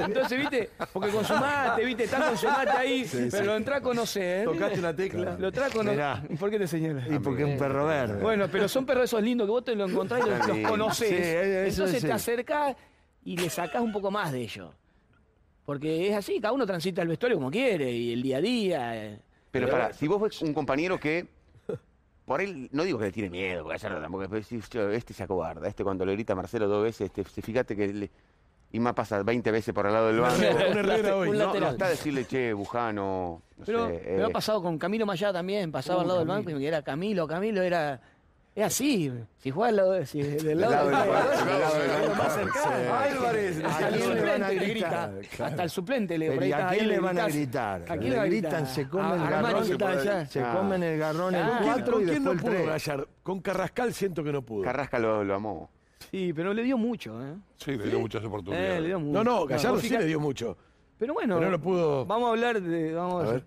[0.00, 3.76] Entonces, viste, porque con su mate, viste, está con su mate ahí, pero lo entra
[3.76, 4.44] a conocer.
[4.46, 5.36] Tocaste una tecla.
[5.38, 6.24] Lo trae con Mirá.
[6.38, 7.10] ¿Por qué te señalas?
[7.10, 8.22] Y porque es un perro verde.
[8.22, 10.62] Bueno, pero son perros esos lindos que vos te los encontrás y los, los Sí,
[10.62, 11.08] conocés.
[11.08, 12.76] sí, eso Entonces te acercás
[13.22, 14.70] y le sacás un poco más de ellos.
[15.66, 18.96] Porque es así, cada uno transita el vestuario como quiere y el día a día.
[19.06, 19.20] eh.
[19.50, 21.28] Pero para, si vos ves un compañero que
[22.30, 25.12] por él, no digo que le tiene miedo, porque Gallardo tampoco, pero decís, "Yo, este
[25.12, 28.08] se acobarda, este cuando le grita a Marcelo dos veces, este, se- fíjate que le,
[28.70, 30.36] y más pasa 20 veces por al lado del banco.
[30.38, 31.28] Un Herrera hoy.
[31.30, 34.62] Un No, no está a decirle, che, Bujano, no Pero, sé, pero eh, ha pasado
[34.62, 38.00] con Camilo Mayá también, pasaba al lado del banco y era Camilo, Camilo era.
[38.54, 40.94] Es así, si juega al lado, de- si, del lado, del.
[42.30, 43.62] Álvarez.
[43.64, 45.14] Hasta el ¿A quién le van a suplente le gritar?
[45.14, 45.46] grita.
[45.46, 47.82] Hasta el suplente le ¿y a quién le van a gritar?
[47.82, 48.66] ¿A quién Le gritan, gritar?
[48.66, 50.26] se comen el garrón.
[50.28, 50.54] Se Ah.
[50.56, 51.58] comen el garrón el Ah.
[51.60, 52.66] ¿Quién- 4 ¿Con y quién después no el pudo 3.
[52.66, 53.08] Gallardo?
[53.22, 54.62] Con Carrascal siento que no pudo.
[54.64, 55.70] Carrasca lo, amó.
[56.10, 57.34] Sí, pero le dio mucho, ¿eh?
[57.56, 58.78] Sí, le dio muchas oportunidades.
[58.78, 59.12] Eh, le dio mucho.
[59.12, 60.56] No, no, Gallardo sí le dio mucho.
[60.98, 62.92] Pero bueno, Pero no lo pudo- vamos a hablar de.
[62.94, 63.44] Vamos A ver.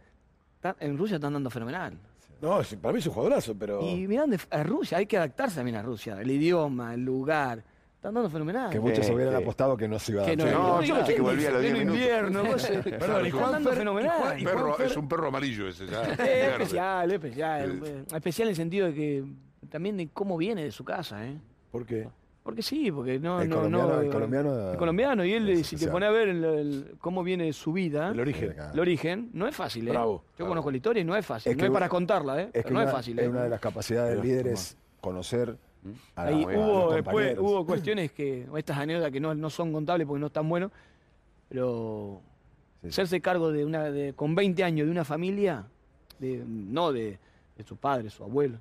[0.80, 1.98] En Rusia están dando fenomenal.
[2.44, 3.82] No, para mí es un jugadorazo, pero.
[3.82, 6.20] Y mirando a Rusia, hay que adaptarse también a Rusia.
[6.20, 7.64] El idioma, el lugar.
[7.96, 8.70] Están dando fenomenal.
[8.70, 9.42] Que muchos Sí, hubieran sí.
[9.44, 10.54] apostado que no se iba a Que no, hacer.
[10.58, 12.02] No, yo pensé que volvía a los 10 En minutos.
[12.02, 12.44] invierno.
[13.00, 14.42] Perdón, y Juanfer- fenomenal.
[14.42, 16.02] y Perro, es un perro amarillo ese ya.
[16.12, 16.48] Es verde.
[16.52, 17.82] especial, es especial.
[18.14, 19.24] Especial en el sentido de que
[19.70, 21.38] también de cómo viene de su casa, ¿eh?
[21.72, 22.10] ¿Por qué?
[22.44, 24.02] Porque sí, porque no, El no, colombiano- no.
[24.02, 27.24] el colombiano- el colombiano, y él, es si te pone a ver el- el- cómo
[27.24, 28.54] viene su vida, El origen.
[28.74, 29.92] el origen, no es fácil, ¿eh?
[29.92, 30.50] Bravo, Yo bravo.
[30.50, 31.52] conozco la historia y no es fácil.
[31.52, 32.46] Es no que es para contarla, ¿eh?
[32.48, 33.30] Es Pero que no una, es fácil, es ¿eh?
[33.30, 35.56] una de las capacidades del líder es conocer
[36.16, 39.72] a, Ahí a hubo, los después, hubo cuestiones que, estas anécdotas que no, no son
[39.72, 40.70] contables porque no están buenos,
[41.50, 42.20] pero
[42.76, 42.88] Sí, sí.
[42.90, 45.66] hacerse cargo de una, de, con 20 años de una familia,
[46.20, 47.18] de, no de,
[47.58, 48.60] de su padre, su abuelo,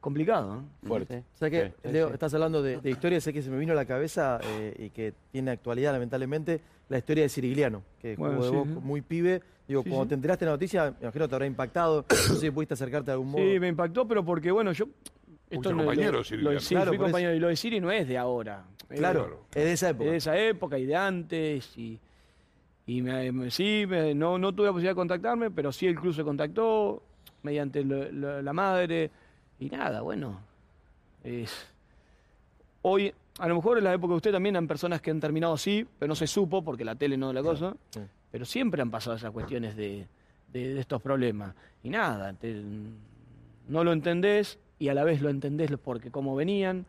[0.00, 0.86] complicado, ¿eh?
[0.88, 1.24] Fuerte.
[1.34, 2.14] O sea que, Sí, sí, Leo, sí.
[2.14, 4.90] estás hablando de, de historia, sé que se me vino a la cabeza eh, y
[4.90, 8.86] que tiene actualidad, lamentablemente, la historia de Sirigliano, que Bueno, jugó de sí, vos sí.
[8.86, 9.42] muy pibe.
[9.68, 10.08] Digo, Sí, cuando sí.
[10.08, 12.04] te enteraste de la noticia, me imagino que te habrá impactado.
[12.10, 13.42] No sé si pudiste acercarte de algún modo.
[13.44, 14.86] Sí, me impactó, pero porque, bueno, yo...
[15.48, 17.34] Fuiste no- compañero, lo- Siri, lo- sí, Claro, fui compañero.
[17.34, 18.64] Y lo de Siri no es de ahora.
[18.88, 19.40] Claro, Claro.
[19.54, 20.10] es de esa Es época.
[20.10, 21.76] de esa época y de antes.
[21.78, 21.98] Y,
[22.86, 25.94] y me- me- sí, me- no, no tuve la posibilidad de contactarme, pero sí el
[25.96, 27.02] club se contactó
[27.42, 29.10] mediante lo- lo- la madre.
[29.60, 30.40] Y nada, bueno.
[31.22, 31.66] es-
[32.82, 35.52] hoy, a lo mejor en la época de usted también han personas que han terminado
[35.54, 37.76] así, pero no se supo porque la tele no es la cosa.
[37.90, 38.00] sí.
[38.32, 40.06] Pero siempre han pasado esas cuestiones de,
[40.52, 41.54] de- de estos problemas.
[41.82, 42.62] Y nada, te-
[43.68, 46.86] no lo entendés y a la vez lo entendés porque cómo venían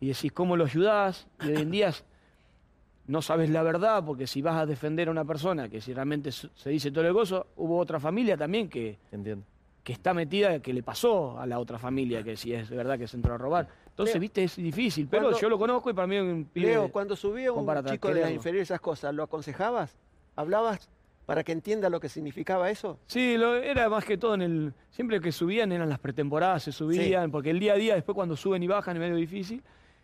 [0.00, 1.90] y decís cómo lo ayudás y hoy en día
[3.08, 6.30] no sabes la verdad porque si vas a defender a una persona que si realmente
[6.30, 9.44] se se dice todo el gozo, hubo otra familia también que, Entiendo.
[9.86, 12.98] Que está metida, que le pasó a la otra familia, que si es de verdad
[12.98, 13.68] que se entró a robar.
[13.86, 16.44] Entonces, Leo, viste, es difícil, pero cuando- yo lo conozco y para mí es un
[16.46, 19.96] pibe Leo, cuando subía un chico de las inferiores esas cosas, ¿lo aconsejabas?
[20.34, 20.90] ¿Hablabas
[21.24, 22.98] para que entienda lo que significaba eso?
[23.06, 24.74] Sí, lo, era más que todo en el.
[24.90, 28.34] Siempre que subían eran las pretemporadas, se subían, porque el día a día, después cuando
[28.36, 29.62] suben y bajan es medio difícil.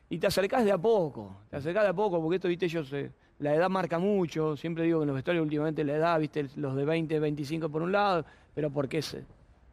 [0.09, 2.93] Y te acercás de a poco, te acercás de a poco, porque esto, viste, ellos.
[2.93, 3.11] eh,
[3.41, 4.57] la edad marca mucho.
[4.57, 7.83] Siempre digo que en los vestuarios últimamente la edad, viste, los de 20, 25 por
[7.83, 8.25] un lado,
[8.55, 9.17] pero porque es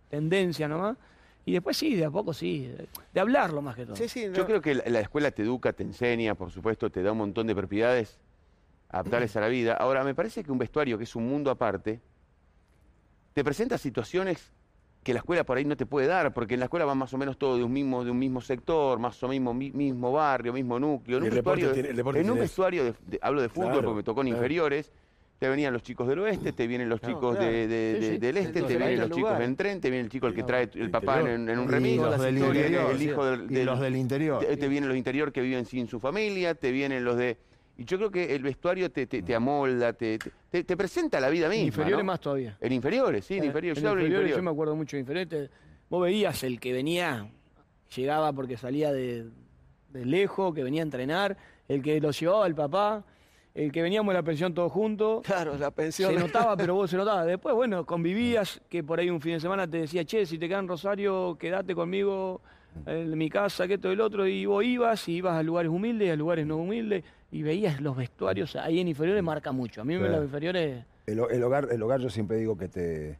[0.09, 0.97] tendencia nomás.
[1.45, 2.71] Y después sí, de a poco sí,
[3.13, 3.95] de, hablarlo más que todo.
[3.95, 4.27] Sí, sí.
[4.33, 7.17] Yo creo que la, la escuela te educa, te enseña, por supuesto, te da un
[7.19, 8.19] montón de propiedades
[8.89, 9.73] adaptables a la vida.
[9.73, 12.01] Ahora, me parece que un vestuario que es un mundo aparte,
[13.33, 14.51] te presenta situaciones
[15.03, 17.13] que la escuela por ahí no te puede dar, porque en la escuela van más
[17.13, 20.11] o menos todos de un mismo, de un mismo sector, más o menos mi- mismo
[20.11, 21.17] barrio, mismo núcleo.
[21.17, 22.37] En un vestuario, tiene- en un
[22.83, 24.37] de- de- hablo de fútbol Claro, porque me tocó en claro.
[24.41, 24.91] inferiores,
[25.39, 27.49] te venían los chicos del oeste, te vienen los chicos claro.
[27.51, 29.89] de- de- Sí, de- sí, del de este, te vienen los chicos del tren, te
[29.89, 31.49] viene el chico el que No, trae el papá en, interior.
[31.51, 34.45] en un Y remis, los del interior, el hijo del, los del interior.
[34.45, 37.37] te, te vienen los interior que viven sin su familia, te vienen los de...
[37.77, 40.19] Y yo creo que el vestuario te, te, te amolda, te,
[40.49, 41.61] te, te presenta la vida misma.
[41.61, 42.11] En inferiores ¿no?
[42.11, 42.57] más todavía.
[42.59, 43.81] En inferiores, sí, en Eh, inferiores.
[43.81, 44.39] Yo hablo de inferiores, inferior.
[44.39, 45.49] yo me acuerdo mucho de inferiores.
[45.89, 47.29] Vos veías el que venía,
[47.95, 49.29] llegaba porque salía de,
[49.93, 51.37] de lejos, que venía a entrenar,
[51.69, 53.05] el que lo llevaba el papá,
[53.65, 55.21] el que veníamos a la pensión todos juntos.
[55.23, 56.13] Claro, la pensión.
[56.13, 57.25] Se notaba, pero vos se notaba.
[57.25, 60.47] Después, bueno, convivías, que por ahí un fin de semana te decía, che, si te
[60.47, 62.41] quedan Rosario, quédate conmigo
[62.85, 65.71] en mi casa, que esto y el otro, y vos ibas, y ibas a lugares
[65.71, 69.81] humildes, a lugares no humildes, y veías los vestuarios ahí en inferiores, marca mucho.
[69.81, 70.13] A mí me Sí.
[70.13, 70.85] los inferiores...
[71.05, 73.17] El, ho- el hogar, el hogar yo siempre digo que te,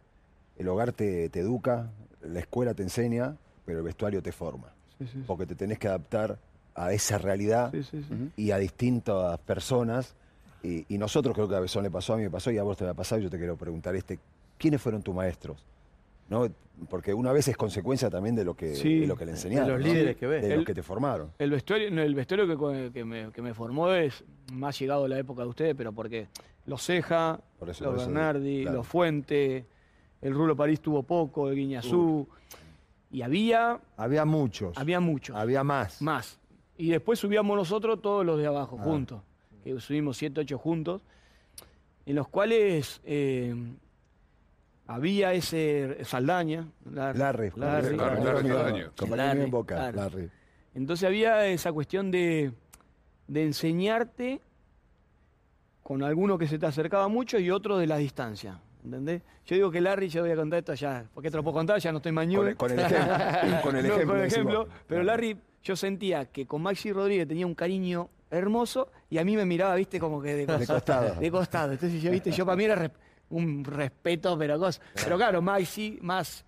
[0.58, 1.90] el hogar te, te educa,
[2.22, 3.36] la escuela te enseña,
[3.66, 4.68] pero el vestuario te forma.
[5.00, 6.38] Sí, sí, Porque te tenés que adaptar
[6.76, 8.30] a esa realidad sí, sí, sí.
[8.38, 10.16] y a distintas personas.
[10.64, 12.64] Y, y nosotros creo que a Besón le pasó, a mí me pasó y a
[12.64, 13.20] vos te va a pasar.
[13.20, 14.20] Yo te quiero preguntar, este,
[14.58, 15.66] ¿quiénes fueron tus maestros?
[16.30, 16.48] ¿No?
[16.90, 19.00] Porque una vez es consecuencia también de lo que, Sí.
[19.00, 19.70] de lo que le enseñaron.
[19.70, 19.86] los ¿no?
[19.88, 20.42] líderes que ves.
[20.44, 21.32] De El- los que te formaron.
[21.40, 25.08] El vestuario, no, el vestuario que, que me, que me formó es más llegado a
[25.08, 26.28] la época de ustedes, pero porque
[26.66, 28.78] los Ceja, Por eso- los por eso, Bernardi, claro.
[28.78, 29.66] los Fuente,
[30.22, 32.28] el Rulo París tuvo poco, el Guiñazú,
[33.12, 34.78] y había, Había muchos.
[34.78, 36.02] había muchos, Había más.
[36.02, 36.40] más.
[36.78, 38.84] Y después subíamos nosotros todos los de abajo, Ah.
[38.84, 39.22] juntos,
[39.76, 41.02] que subimos siete, ocho juntos,
[42.06, 43.54] en los cuales eh,
[44.88, 49.92] había ese Saldaña, Larry, Larry, Larry, en Boca.
[50.74, 52.52] Entonces había esa cuestión de,
[53.28, 54.42] de enseñarte
[55.84, 58.60] con alguno que se te acercaba mucho y otro de la distancia.
[58.84, 59.22] ¿Entendés?
[59.46, 61.80] Yo digo que Larry, yo voy a contar esto ya, porque te lo puedo contar,
[61.80, 62.56] ya no estoy Con, mañudo.
[62.58, 63.62] con el ejemplo.
[63.64, 64.08] con el No, ejemplo.
[64.14, 68.92] con el ejemplo, pero Larry, yo sentía que con Maxi Rodríguez tenía un cariño hermoso
[69.10, 71.16] y a mí me miraba, viste, como que de, De costado.
[71.20, 71.72] de costado.
[71.74, 72.92] Entonces yo, viste, yo para mí era res-
[73.30, 74.82] un respeto, pero cosa.
[75.04, 76.46] Pero claro, Maxi, más,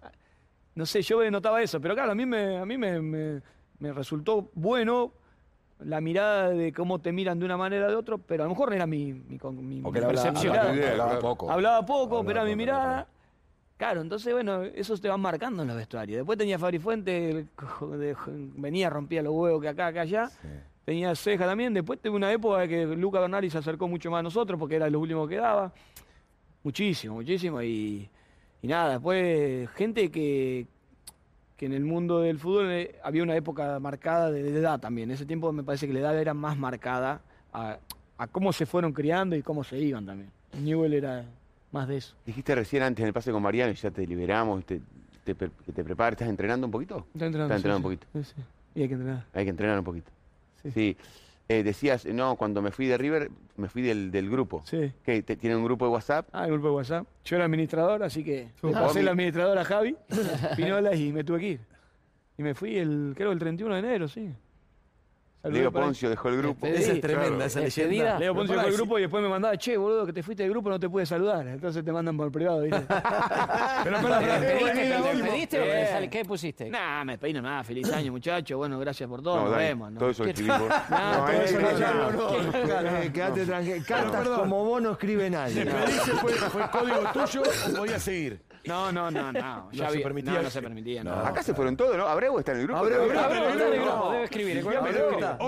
[0.76, 3.42] no sé, yo notaba eso, pero claro, a mí me, a mí me, me-
[3.80, 5.14] me resultó bueno
[5.80, 8.52] la mirada de cómo te miran de una manera o de otro, pero a lo
[8.52, 10.56] mejor no era mi, mi, mi- Porque mi hablaba, percepción.
[10.56, 11.20] hablaba- hablaba claro.
[11.22, 11.52] poco.
[11.52, 13.08] Hablaba poco, Hablaba pero era mi mirada.
[13.78, 16.18] Claro, entonces, bueno, eso te va marcando en los vestuarios.
[16.18, 17.48] Después tenía Fabri Fuente, el
[18.00, 18.16] de-
[18.56, 20.30] venía, rompía los huevos que acá, que allá.
[20.86, 21.74] Tenía Ceja también.
[21.74, 24.90] Después tuve una época que Luca Bernardi se acercó mucho más a nosotros porque era
[24.90, 25.72] lo último que daba.
[26.64, 27.62] Muchísimo, muchísimo.
[27.62, 28.10] Y,
[28.62, 30.66] y nada, después gente que,
[31.58, 35.10] que en el mundo del fútbol eh, había una época marcada de, de edad también.
[35.10, 37.22] En ese tiempo me parece que la edad era más marcada
[37.54, 37.78] a,
[38.18, 40.30] a cómo se fueron criando y cómo se iban también.
[40.62, 41.26] Newell era
[41.72, 42.16] más de eso.
[42.26, 44.82] Dijiste recién antes en el pase con Mariano ya te liberamos, te,
[45.24, 46.14] te, te prepares.
[46.18, 47.06] ¿Estás entrenando un poquito?
[47.14, 48.24] Está entrenando, Está entrenando sí, un poquito.
[48.28, 48.42] sí, sí.
[48.76, 49.26] Y hay que entrenar.
[49.34, 50.12] Hay que entrenar un poquito.
[50.64, 50.72] Sí.
[50.72, 50.98] Sí.
[51.50, 54.64] Eh, decías, no, cuando me fui de River, me fui del, del grupo.
[54.66, 54.92] Sí.
[55.04, 55.22] ¿Qué?
[55.22, 56.30] te- ¿Tienen un grupo de WhatsApp?
[56.32, 57.06] Ah, el grupo de WhatsApp.
[57.26, 59.98] Yo era administrador, así que le Ah, pasé mi- el administrador a Javi,
[60.56, 61.60] Pinola, y me tuve que ir.
[62.38, 64.30] Y me fui el, creo, el 31 de enero, sí.
[65.44, 65.72] Leo.
[65.72, 66.68] Poncio dejó el grupo.
[66.68, 67.46] Esa es tremenda, claro.
[67.46, 67.88] esa Despedida.
[67.90, 68.20] leyenda.
[68.20, 70.52] Leo Poncio dejó el grupo y después me mandaba, che, boludo, que te fuiste del
[70.52, 71.48] grupo, no te pude saludar.
[71.48, 72.80] Entonces te mandan por privado, ¿viste?
[73.84, 76.70] Pero ¿Te despediste, te despediste o sale- qué pusiste?
[76.70, 77.64] Nah, me despedí nada.
[77.64, 78.58] Feliz año, muchacho.
[78.58, 79.38] Bueno, gracias por todo.
[79.38, 79.92] No, Nos vemos.
[79.92, 80.00] ¿no?
[80.00, 80.24] Todo eso.
[80.90, 82.98] Nah, No, todo eh, eh, no.
[82.98, 83.84] Eh, quédate tranquilo.
[83.88, 85.66] Cartas como vos no escribe nadie.
[85.66, 88.42] ¿Despedirse fue, fue código tuyo o podía seguir?
[88.66, 89.70] No, no, no, no.
[89.74, 90.34] Ya se vi- permitía.
[90.34, 91.04] No, no se permitía.
[91.04, 91.14] No.
[91.14, 92.06] Acá se fueron todos, ¿no?
[92.08, 92.80] Abreu está en el grupo.
[92.80, 93.20] Abreu, ¿no?
[93.20, 94.12] Abreu está en el grupo.
[94.12, 94.66] debe escribir.
[94.66, 94.92] Hombre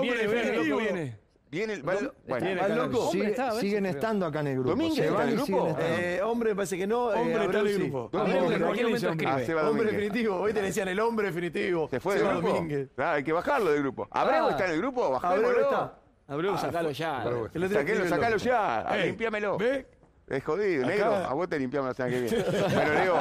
[0.02, 0.78] viene, viene, definitivo.
[0.78, 1.24] viene.
[1.50, 1.88] Viene el.
[1.88, 1.94] va-
[2.26, 4.70] Bueno, loco, Hombre, sigue- si siguen estando acá en el grupo.
[4.70, 5.76] Domínguez está en el grupo.
[5.78, 7.12] Eh, hombre, me parece que no.
[7.12, 7.82] eh, Hombre está en Abreu el sí.
[7.82, 8.08] grupo.
[8.12, 8.54] ¿Dónde Abreu, está?
[8.56, 9.60] ¿en cualquier momento Ah, escribe.
[9.62, 10.36] Hombre definitivo.
[10.36, 11.88] Hoy te decían el hombre definitivo.
[11.88, 12.48] ¿Se fue del grupo?
[12.48, 12.88] Domínguez.
[12.96, 14.08] Claro, hay que bajarlo del grupo.
[14.10, 14.50] ¿Abreu Ah.
[14.50, 15.20] está en el grupo?
[15.22, 15.94] Abreu está.
[16.26, 17.20] Abreu, sacalo ya.
[17.20, 17.44] Abreu.
[17.52, 18.36] Sacalo escribirlo.
[18.38, 18.86] ya.
[18.96, 19.58] Eh, Limpiámelo.
[19.58, 19.86] ¿Ve?
[20.26, 21.14] Es jodido, negro.
[21.14, 22.44] A vos te limpiamos la semana que viene.
[22.74, 23.16] bueno, Leo,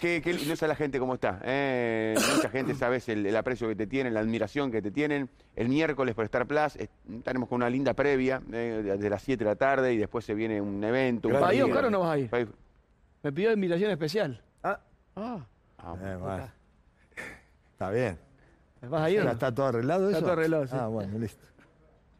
[0.00, 1.38] ¿qué, qué, no sé la gente cómo está.
[1.44, 2.14] eh?
[2.36, 5.28] mucha gente sabes el, el aprecio que te tienen, la admiración que te tienen.
[5.54, 9.44] El miércoles por Star Plus eh, estaremos con una linda previa eh, de, las 7
[9.44, 11.28] de la tarde y después se viene un evento.
[11.28, 11.66] un ¿Vas a ir, partido.
[11.66, 12.48] Oscar, o no vas a ir?
[13.22, 14.42] Me pidió invitación especial.
[14.62, 14.80] Ah,
[15.14, 15.44] Ah,
[16.02, 16.48] Eh, bueno.
[17.72, 18.18] Está bien.
[18.88, 20.24] ¿Vas a ir está todo arreglado Está eso?
[20.26, 20.76] todo arreglado, sí.
[20.78, 21.44] Ah, bueno, listo.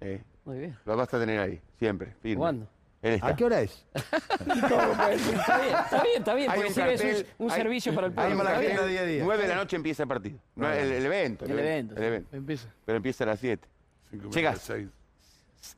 [0.01, 0.77] eh, Muy bien.
[0.85, 2.39] lo vas a tener ahí, siempre, firme.
[2.39, 2.69] ¿Cuándo?
[3.03, 3.27] Él está.
[3.27, 3.85] ¿A qué hora es?
[3.95, 6.51] Está bien, está bien, está bien.
[6.51, 9.25] Hay Porque un cartel, un, un hay- servicio para el Hay agenda día a día.
[9.25, 10.39] 9 de la noche empieza el partido.
[10.55, 11.45] No, el, el evento.
[11.45, 12.03] El evento, sí.
[12.03, 12.27] el.
[12.33, 12.69] Empieza.
[12.85, 13.69] Pero empieza a las 7.
[14.13, 14.61] Llegas.
[14.61, 14.89] 56.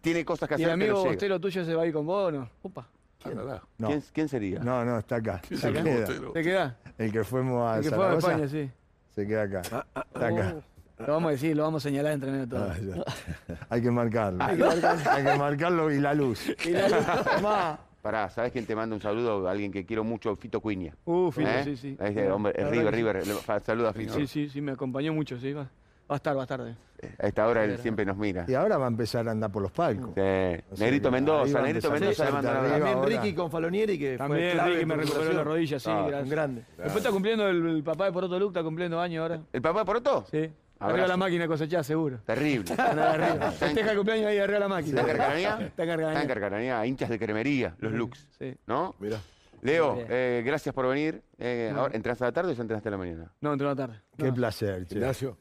[0.00, 1.10] Tiene cosas que ¿Y el hacer, pero amigo llega.
[1.12, 2.50] bostero tuyo se va a ir con vos o no?
[2.62, 2.88] Upa.
[3.24, 3.62] Ah.
[3.78, 3.88] No.
[3.88, 4.58] ¿Quién, quién sería?
[4.60, 5.40] No, no, está acá.
[5.48, 6.00] ¿Qué es Se el queda.
[6.00, 6.32] bostero?
[6.32, 6.74] ¿Te quedás?
[6.98, 8.70] El que fuimos a El que fue a Zaragoza, España, sí.
[9.14, 9.60] se queda acá.
[10.14, 10.56] Está acá.
[10.98, 12.70] Lo vamos a decir, lo vamos a señalar entre medio de todo.
[12.70, 13.14] Ah.
[13.68, 14.42] Hay que marcarlo.
[14.44, 14.56] Hay
[15.24, 16.54] que marcarlo y la luz.
[16.64, 17.78] Y la luz, tomá.
[18.00, 19.48] Pará, ¿sabes quién te manda un saludo?
[19.48, 20.94] Alguien que quiero mucho, Fito Cuiña.
[21.06, 21.64] Uh, Fito, ¿Eh?
[21.64, 21.96] sí, sí.
[21.98, 23.24] Es, hombre, es La River, River.
[23.64, 24.12] Saluda a Fito.
[24.14, 25.52] Sí, sí, sí, me acompañó mucho, sí.
[25.54, 25.68] Va, va
[26.10, 26.60] a estar, va a estar.
[26.60, 28.44] A esta hora él siempre nos mira.
[28.46, 30.10] Y ahora va a empezar a andar por los palcos.
[30.14, 30.20] Sí.
[30.20, 32.72] O sea Negrito Mendoza, Negrito Mendoza le manda abrazo.
[32.74, 33.08] también ahora.
[33.08, 36.64] Ricky con Falonieri, que fue También clave Ricky me recuperó la rodilla, sí, Ah, grande.
[36.76, 39.40] Después está cumpliendo el, el papá de Poroto Luke, está cumpliendo años ahora.
[39.52, 40.24] ¿El papá de Poroto?
[40.30, 40.50] Sí.
[40.84, 40.94] Abrazo.
[40.94, 42.18] Arriba la máquina cosechada, seguro.
[42.24, 42.74] Terrible.
[43.58, 45.00] Festeja el cumpleaños ahí arriba la máquina.
[45.00, 45.48] ¿Está en Carcaranía?
[45.50, 46.26] Está en Está en Carcaranía.
[46.28, 48.28] Carcaranía, hinchas de cremería, los looks.
[48.38, 48.54] Sí.
[48.66, 48.94] ¿No?
[48.98, 49.18] Mirá.
[49.62, 51.22] Leo, eh, gracias por venir.
[51.38, 53.32] Eh, ahora, ¿Entras a la tarde o ya entraste a la mañana?
[53.40, 54.00] No, entró la tarde.
[54.16, 54.96] Qué placer, che.
[54.96, 55.38] Ignacio.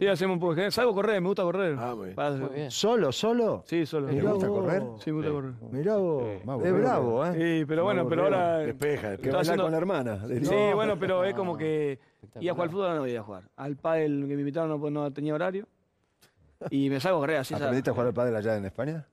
[0.00, 1.76] Sí, hacemos un poco de Salgo a correr, me gusta correr.
[1.78, 2.16] Ah, muy bien.
[2.16, 2.70] Para- Muy bien.
[2.72, 3.62] ¿Solo, solo?
[3.66, 4.08] Sí, solo.
[4.08, 4.58] ¿Te gusta vos.
[4.60, 4.82] correr?
[4.98, 5.52] Sí, me gusta correr.
[5.70, 6.24] Mirá vos.
[6.24, 6.66] Sí.
[6.68, 7.32] Es bravo, ¿eh?
[7.60, 8.58] Sí, pero bueno, pero ahora.
[8.58, 9.12] Despeja, Que despeja.
[9.12, 10.20] Está bailar haciendo- con la hermana.
[10.26, 12.00] Sí, bueno, pero es como que.
[12.40, 13.44] Y a jugar al fútbol no iba a jugar.
[13.56, 15.66] Al pádel que me invitaron no, pues, no tenía horario.
[16.70, 17.54] Y me salgo a correr así.
[17.54, 17.64] ¿sabes?
[17.64, 19.06] ¿Aprendiste a jugar al padre allá en España?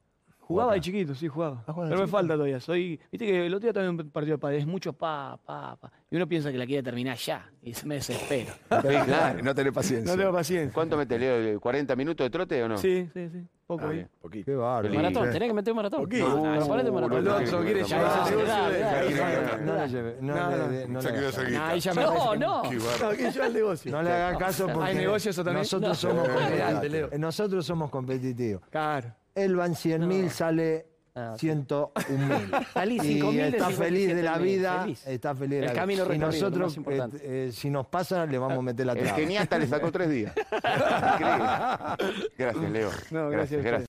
[0.47, 1.63] Jugaba de chiquito, sí, jugaba.
[1.65, 2.07] Ah, Pero me chiquito.
[2.07, 2.59] falta todavía.
[2.59, 5.75] Soy, viste que el otro día también un partido de pádel es mucho pa, pa,
[5.77, 5.91] pa.
[6.11, 7.49] Y uno piensa que la quiere terminar ya.
[7.61, 8.53] Y se me desespera.
[8.53, 9.41] Sí, claro.
[9.41, 10.13] No tenés paciencia.
[10.13, 10.73] No tengo paciencia.
[10.73, 11.59] ¿Cuánto mete, Leo?
[11.61, 12.77] ¿40 minutos de trote o no?
[12.77, 13.47] Sí, sí, sí.
[13.65, 14.05] Poco Ah, ahí.
[14.21, 14.45] Poquito.
[14.45, 14.93] Qué bárbaro.
[14.93, 16.01] Maratón, tenés que meter un maratón.
[16.03, 16.27] Poquito.
[16.27, 17.23] No, no, ponete un maratón.
[17.23, 20.57] no, El otro quiere llevar no, negocio de- no, no, No le lleve, no, No,
[20.57, 20.67] no.
[21.01, 21.11] me
[23.17, 23.91] que- yo al negocio.
[23.91, 25.65] No le haga caso porque ¿Hay negocio eso también?
[25.65, 28.61] Eh, Nosotros somos competitivos.
[28.69, 29.13] Claro.
[29.35, 31.91] Él van 100 mil, sale Ah, 101
[32.27, 32.51] mil.
[32.73, 34.81] Salí Y 5.000 de está feliz de la 57.000, vida.
[34.81, 35.07] feliz.
[35.07, 36.15] Está feliz de El la camino vida.
[36.15, 37.17] Y recorrido, lo nosotros, más importante.
[37.17, 39.15] eh, eh, si nos pasa, le vamos a meter la El traba.
[39.17, 40.33] geniasta le sacó tres días.
[40.51, 42.29] Increíble.
[42.35, 42.89] Gracias, Leo.
[43.11, 43.87] No, gracias a ustedes.